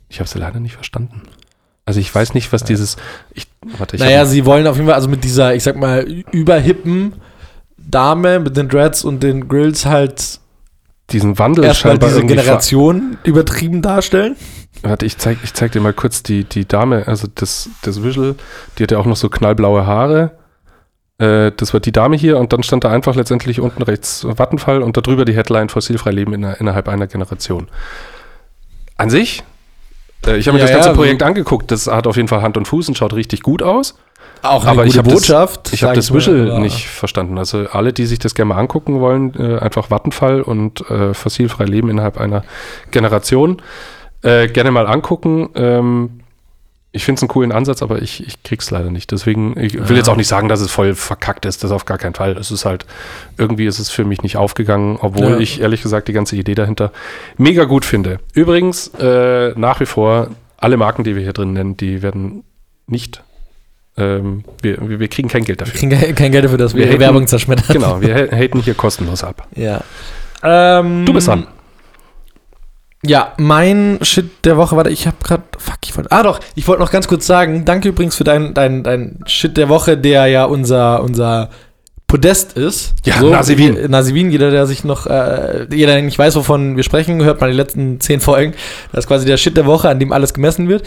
[0.08, 1.22] Ich habe es leider nicht verstanden.
[1.86, 2.96] Also ich weiß nicht, was dieses.
[3.34, 3.48] Ich,
[3.78, 7.14] warte, ich Naja, sie wollen auf jeden Fall, also mit dieser, ich sag mal, überhippen
[7.78, 10.38] Dame mit den Dreads und den Grills halt
[11.10, 14.36] diesen Wandel erstmal diese Generation übertrieben darstellen.
[14.82, 18.34] Warte, ich zeig, ich zeig dir mal kurz die, die Dame, also das, das Visual,
[18.78, 20.30] die hatte auch noch so knallblaue Haare.
[21.18, 24.82] Äh, das war die Dame hier und dann stand da einfach letztendlich unten rechts Vattenfall
[24.82, 27.68] und darüber die Headline Fossilfrei leben in, innerhalb einer Generation.
[28.96, 29.42] An sich,
[30.26, 32.40] äh, ich habe mir Ja, das ganze ja, Projekt angeguckt, das hat auf jeden Fall
[32.40, 33.98] Hand und Fuß und schaut richtig gut aus.
[34.42, 35.74] Auch Aber ich hab das- Botschaft.
[35.74, 37.36] Ich habe das Visual aber- nicht verstanden.
[37.36, 41.90] Also alle, die sich das gerne mal angucken wollen, äh, einfach Vattenfall und fossilfrei leben
[41.90, 42.44] innerhalb einer
[42.90, 43.60] Generation,
[44.22, 45.50] äh, gerne mal angucken.
[45.54, 46.10] Ähm,
[46.92, 49.12] ich finde es einen coolen Ansatz, aber ich, ich krieg's leider nicht.
[49.12, 49.96] Deswegen, ich will Ja.
[49.98, 52.36] jetzt auch nicht sagen, dass es voll verkackt ist, das auf gar keinen Fall.
[52.36, 52.84] Es ist halt,
[53.38, 55.38] irgendwie ist es für mich nicht aufgegangen, obwohl Ja.
[55.38, 56.90] ich ehrlich gesagt die ganze Idee dahinter
[57.38, 58.18] mega gut finde.
[58.34, 62.42] Übrigens, äh, nach wie vor, alle Marken, die wir hier drin nennen, die werden
[62.88, 63.22] nicht,
[63.96, 65.78] ähm, wir, wir wir kriegen kein Geld Wir dafür.
[65.90, 67.66] kriegen kein Geld dafür, dass wir, Wir haten- Werbung zerschmettern.
[67.72, 69.46] Genau, wir ha- haten hier kostenlos ab.
[69.54, 69.80] Ja.
[70.42, 71.46] Ähm, Du bist dran.
[73.02, 76.68] Ja, mein Shit der Woche, warte, ich habe gerade, fuck, ich wollte, ah doch, ich
[76.68, 80.26] wollte noch ganz kurz sagen, danke übrigens für dein, dein, dein Shit der Woche, der
[80.26, 81.48] ja unser, unser
[82.06, 82.92] Podest ist.
[83.06, 83.76] Ja, Nasivin.
[83.76, 87.40] je- Nasivin, jeder, der sich noch, äh, jeder, der nicht weiß, wovon wir sprechen, hört
[87.40, 88.52] mal die letzten zehn Folgen.
[88.92, 90.82] Das ist quasi der Shit der Woche, an dem alles gemessen wird.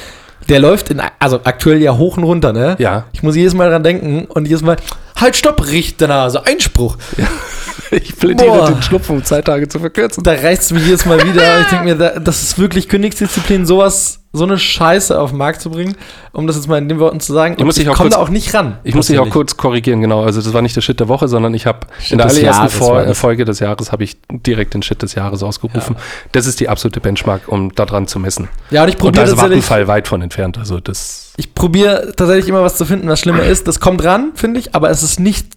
[0.50, 2.76] Der läuft in, also aktuell ja hoch und runter, ne?
[2.78, 4.76] Ja, Ich muss jedes Mal dran denken und jedes Mal,
[5.24, 6.98] halt, stopp, Richter Nase, Einspruch.
[7.92, 8.72] ich plädiere Boah.
[8.72, 10.24] den Schlupf um zwei Tage zu verkürzen.
[10.24, 11.62] Da reißt es mich jedes Mal wieder.
[11.62, 15.62] Ich denke mir, da, das ist wirklich Königsdisziplin, sowas, so eine Scheiße auf den Markt
[15.62, 15.96] zu bringen,
[16.32, 17.56] um das jetzt mal in den Worten zu sagen.
[17.58, 18.78] Ich auch komme da auch nicht ran.
[18.84, 20.24] Ich muss dich auch kurz korrigieren, genau.
[20.24, 23.18] Also das war nicht der Shit der Woche, sondern ich habe in der allerersten Jahres.
[23.18, 25.96] Folge des Jahres habe ich direkt den Shit des Jahres ausgerufen.
[26.32, 28.50] Das ist die absolute Benchmark, um daran zu messen.
[28.72, 30.58] Ja, und ich Und da probiere ist Vattenfall weit von entfernt.
[30.58, 33.68] Also das ich probiere tatsächlich immer was zu finden, was schlimmer ist.
[33.68, 35.48] Das kommt ran, finde ich, aber es ist nicht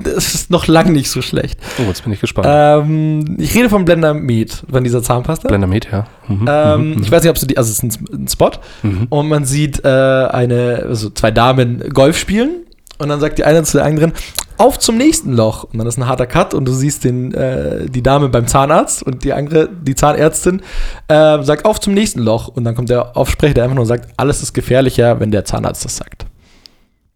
[0.00, 1.58] das ist noch lang nicht so schlecht.
[1.78, 2.46] Oh, jetzt bin ich gespannt.
[2.48, 5.48] Ähm, ich rede von Blender Med, von dieser Zahnpasta.
[5.48, 6.06] Blender Med, ja.
[6.28, 8.52] Mhm, Ähm, mhm, Ich weiß nicht, ob du die, also es ist ein, ein Spot
[8.84, 9.06] mhm.
[9.08, 12.62] und man sieht äh, eine, also zwei Damen Golf spielen
[12.98, 14.12] und dann sagt die eine zu der anderen,
[14.58, 15.64] auf zum nächsten Loch.
[15.64, 19.02] Und dann ist ein harter Cut und du siehst den, äh, die Dame beim Zahnarzt
[19.02, 20.62] und die andere, die Zahnärztin,
[21.08, 22.48] äh, sagt auf zum nächsten Loch.
[22.48, 25.84] Und dann kommt der Aufsprecher, der einfach nur sagt, alles ist gefährlicher, wenn der Zahnarzt
[25.84, 26.26] das sagt.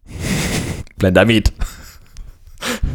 [0.97, 1.51] Blender Med.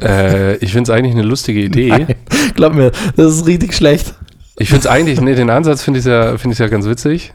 [0.03, 1.89] Äh, ich finde es eigentlich eine lustige Idee.
[1.89, 2.15] Nein,
[2.55, 4.15] glaub mir, das ist richtig schlecht.
[4.57, 7.33] Ich finde es eigentlich, nee, den Ansatz finde ich ja, find ich ja ganz witzig.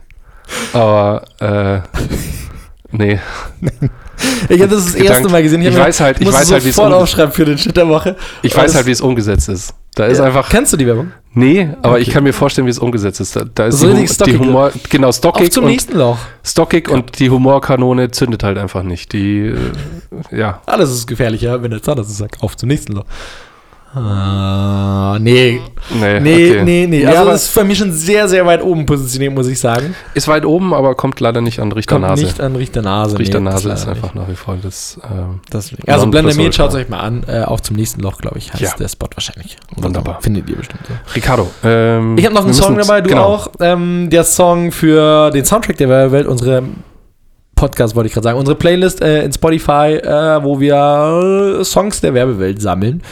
[0.74, 1.80] Aber, äh,
[2.92, 3.20] nee.
[4.50, 5.62] Ich habe das das Gedankt- erste Mal gesehen.
[5.62, 8.16] ich mir- weiß halt- ich weiß halt, wie es aufschreiben für den Shit der Woche.
[8.42, 9.74] Ich weiß halt, wie es umgesetzt ist.
[9.96, 11.12] Da ist Ja, einfach, Kennst du die Werbung?
[11.34, 12.14] nee, aber ich Okay.
[12.16, 13.36] kann mir vorstellen, wie es umgesetzt ist.
[13.36, 16.18] Da, da ist So die, die Humor, genau, Auf stockig zum und, nächsten Loch.
[16.44, 19.14] stockig und die Humorkanone zündet halt einfach nicht.
[19.14, 19.58] Die, äh,
[20.32, 20.62] ja.
[20.66, 22.42] Alles ist gefährlicher, wenn der Zahnarzt sagt.
[22.42, 23.06] Auf zum nächsten Loch.
[23.96, 25.62] Ah, nee.
[26.00, 26.64] Nee, Nee, okay.
[26.64, 27.02] nee, nee.
[27.04, 29.60] Ja, Also aber das ist bei mir schon sehr, sehr weit oben positioniert, muss ich
[29.60, 29.94] sagen.
[30.14, 33.20] ist weit oben, aber kommt leider nicht an Richter Kommt nicht an Richter Nase.
[33.20, 35.00] Richter nee, das ist einfach nach wie vor das.
[35.04, 35.54] Ähm, nicht.
[35.54, 35.92] Deswegen.
[35.92, 37.24] Also Blender Med, schaut es euch mal an.
[37.28, 38.70] Äh, auf zum nächsten Loch, glaube ich, heißt Ja.
[38.80, 39.58] der Spot wahrscheinlich.
[39.76, 40.16] Wunderbar.
[40.16, 40.22] So.
[40.22, 40.94] Findet ihr bestimmt so.
[41.16, 41.50] Ricardo.
[41.64, 43.26] Ähm, Ich habe noch einen Song dabei, du genau.
[43.26, 43.48] auch.
[43.60, 46.64] Ähm, der Song für den Soundtrack der Welt, unsere
[47.56, 52.02] Podcast wollte ich gerade sagen, unsere Playlist äh, in Spotify, äh, wo wir äh, Songs
[52.02, 53.04] der Werbewelt sammeln.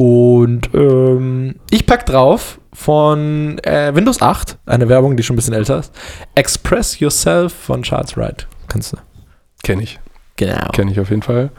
[0.00, 5.52] Und ähm, ich pack drauf von äh, Windows 8, eine Werbung, die schon ein bisschen
[5.52, 5.92] älter ist.
[6.34, 8.46] Express Yourself von Charles Wright.
[8.68, 8.96] Kannst du?
[9.62, 10.00] Kenn ich.
[10.36, 10.68] Genau.
[10.72, 11.50] Kenne ich auf jeden Fall.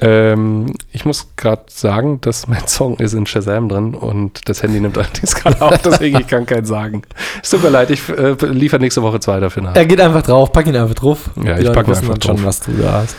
[0.00, 4.80] Ähm, ich muss gerade sagen, dass mein Song ist in Shazam drin und das Handy
[4.80, 7.02] nimmt allerdings gerade auf, deswegen ich kann keinen sagen.
[7.40, 9.76] Es tut mir leid, ich äh, liefere nächste Woche zwei dafür nach.
[9.76, 11.30] Er geht einfach drauf, pack ihn einfach drauf.
[11.36, 12.44] Ja, ich Leute pack ihn wissen einfach dann schon, drauf.
[12.44, 13.14] was du da hast.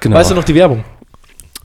[0.00, 0.16] Genau.
[0.16, 0.84] Weißt du noch die Werbung?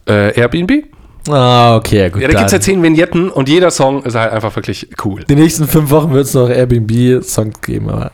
[0.08, 0.86] Äh, Airbnb?
[1.30, 2.22] Ah, okay, gut.
[2.22, 2.62] Ja, da gibt es ja dann.
[2.64, 5.24] zehn Vignetten und jeder Song ist halt einfach wirklich cool.
[5.26, 8.12] Die nächsten fünf Wochen wird es noch Airbnb-Songs geben, aber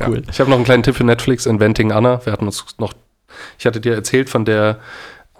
[0.00, 0.08] Ja.
[0.08, 0.22] Cool.
[0.30, 2.24] Ich habe noch einen kleinen Tipp für Netflix, Inventing Anna.
[2.24, 2.92] Wir hatten uns noch,
[3.58, 4.78] ich hatte dir erzählt von der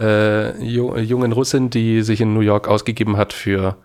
[0.01, 3.77] äh, ju jungen Russin, die sich in New York ausgegeben hat für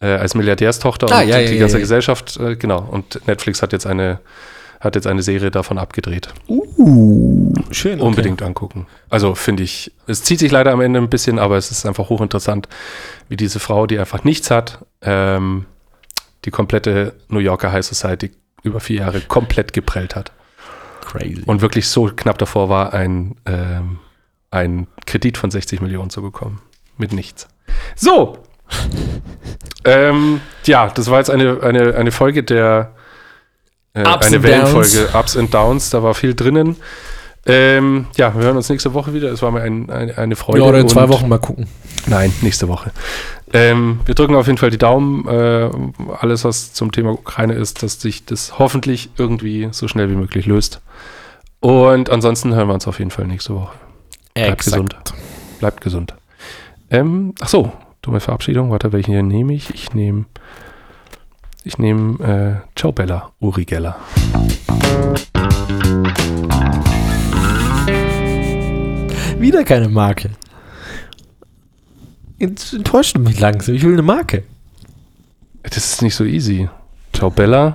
[0.00, 1.84] äh, als Milliardärstochter Ah, und ja, die ja, ganze ja, ja.
[1.84, 2.86] Gesellschaft, äh, genau.
[2.90, 4.18] Und Netflix hat jetzt eine
[4.82, 6.28] hat jetzt eine Serie davon abgedreht.
[6.48, 8.00] uh, schön.
[8.00, 8.02] okay.
[8.02, 8.86] Unbedingt angucken.
[9.08, 12.08] Also finde ich, es zieht sich leider am Ende ein bisschen, aber es ist einfach
[12.08, 12.68] hochinteressant,
[13.28, 15.66] wie diese Frau, die einfach nichts hat, ähm,
[16.44, 18.32] die komplette New Yorker High Society
[18.64, 20.32] über vier Jahre komplett geprellt hat
[21.00, 21.42] Crazy.
[21.46, 24.00] und wirklich so knapp davor war, ein, ähm,
[24.50, 26.60] ein Kredit von 60 Millionen zu bekommen.
[26.96, 27.46] Mit nichts.
[27.94, 28.38] So.
[29.84, 32.92] ähm, ja, das war jetzt eine, eine, eine Folge der
[33.94, 36.76] äh, eine Wellenfolge Ups and Downs, da war viel drinnen.
[37.44, 39.32] Ähm, ja, wir hören uns nächste Woche wieder.
[39.32, 40.60] Es war mir ein, ein, eine Freude.
[40.60, 41.66] ja, oder in zwei Wochen mal gucken.
[42.06, 42.92] Nein, nächste Woche.
[43.52, 45.26] Ähm, wir drücken auf jeden Fall die Daumen.
[45.26, 45.70] Äh,
[46.20, 50.46] alles, was zum Thema Ukraine ist, dass sich das hoffentlich irgendwie so schnell wie möglich
[50.46, 50.80] löst.
[51.58, 53.74] Und ansonsten hören wir uns auf jeden Fall nächste Woche.
[54.34, 54.96] Bleibt gesund.
[55.58, 56.14] Bleibt gesund.
[56.90, 57.72] Ähm, ach so,
[58.02, 58.70] dumme Verabschiedung.
[58.70, 59.70] Warte, welchen hier nehme ich?
[59.70, 60.26] Ich nehme
[61.64, 63.96] ich nehme äh, Ciao Bella, Uri Geller.
[69.38, 70.30] Wieder keine Marke.
[72.38, 73.74] Jetzt enttäuscht mich langsam.
[73.74, 74.44] Ich will eine Marke.
[75.62, 76.68] Das ist nicht so easy.
[77.12, 77.74] Ciao Bella,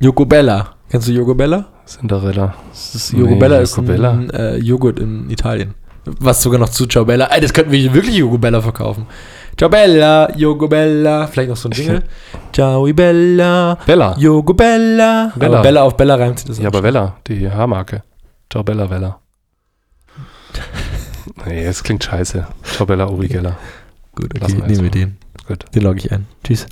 [0.00, 0.74] Joko Bella.
[0.90, 1.66] Kennst du Joko Bella?
[1.86, 2.54] Cinderella.
[2.70, 4.10] Das ist, Nee, Joko Bella ist Joko Bella.
[4.12, 5.74] ein äh, Joghurt in Italien.
[6.04, 7.26] Was sogar noch zu Ciao Bella.
[7.26, 9.06] Ey, das könnten wir wirklich Joko Bella verkaufen.
[9.56, 11.26] Ciao Bella, Joko Bella.
[11.26, 12.02] Vielleicht noch so ein Jingle.
[12.52, 14.16] Ciao Bella, Bella.
[14.18, 15.32] Joko Bella.
[15.36, 15.54] Bella.
[15.54, 18.02] Aber Bella auf Bella reimt sich das Ja, aber Vella, die Haarmarke.
[18.50, 19.18] Ciao Bella Vella.
[21.46, 22.46] Nee, es klingt scheiße.
[22.62, 23.56] Ciao Bella Uri Geller.
[24.14, 25.16] Gut, okay, nehmen wir den.
[25.46, 25.64] Gut.
[25.74, 26.26] Den logge ich ein.
[26.44, 26.66] Tschüss.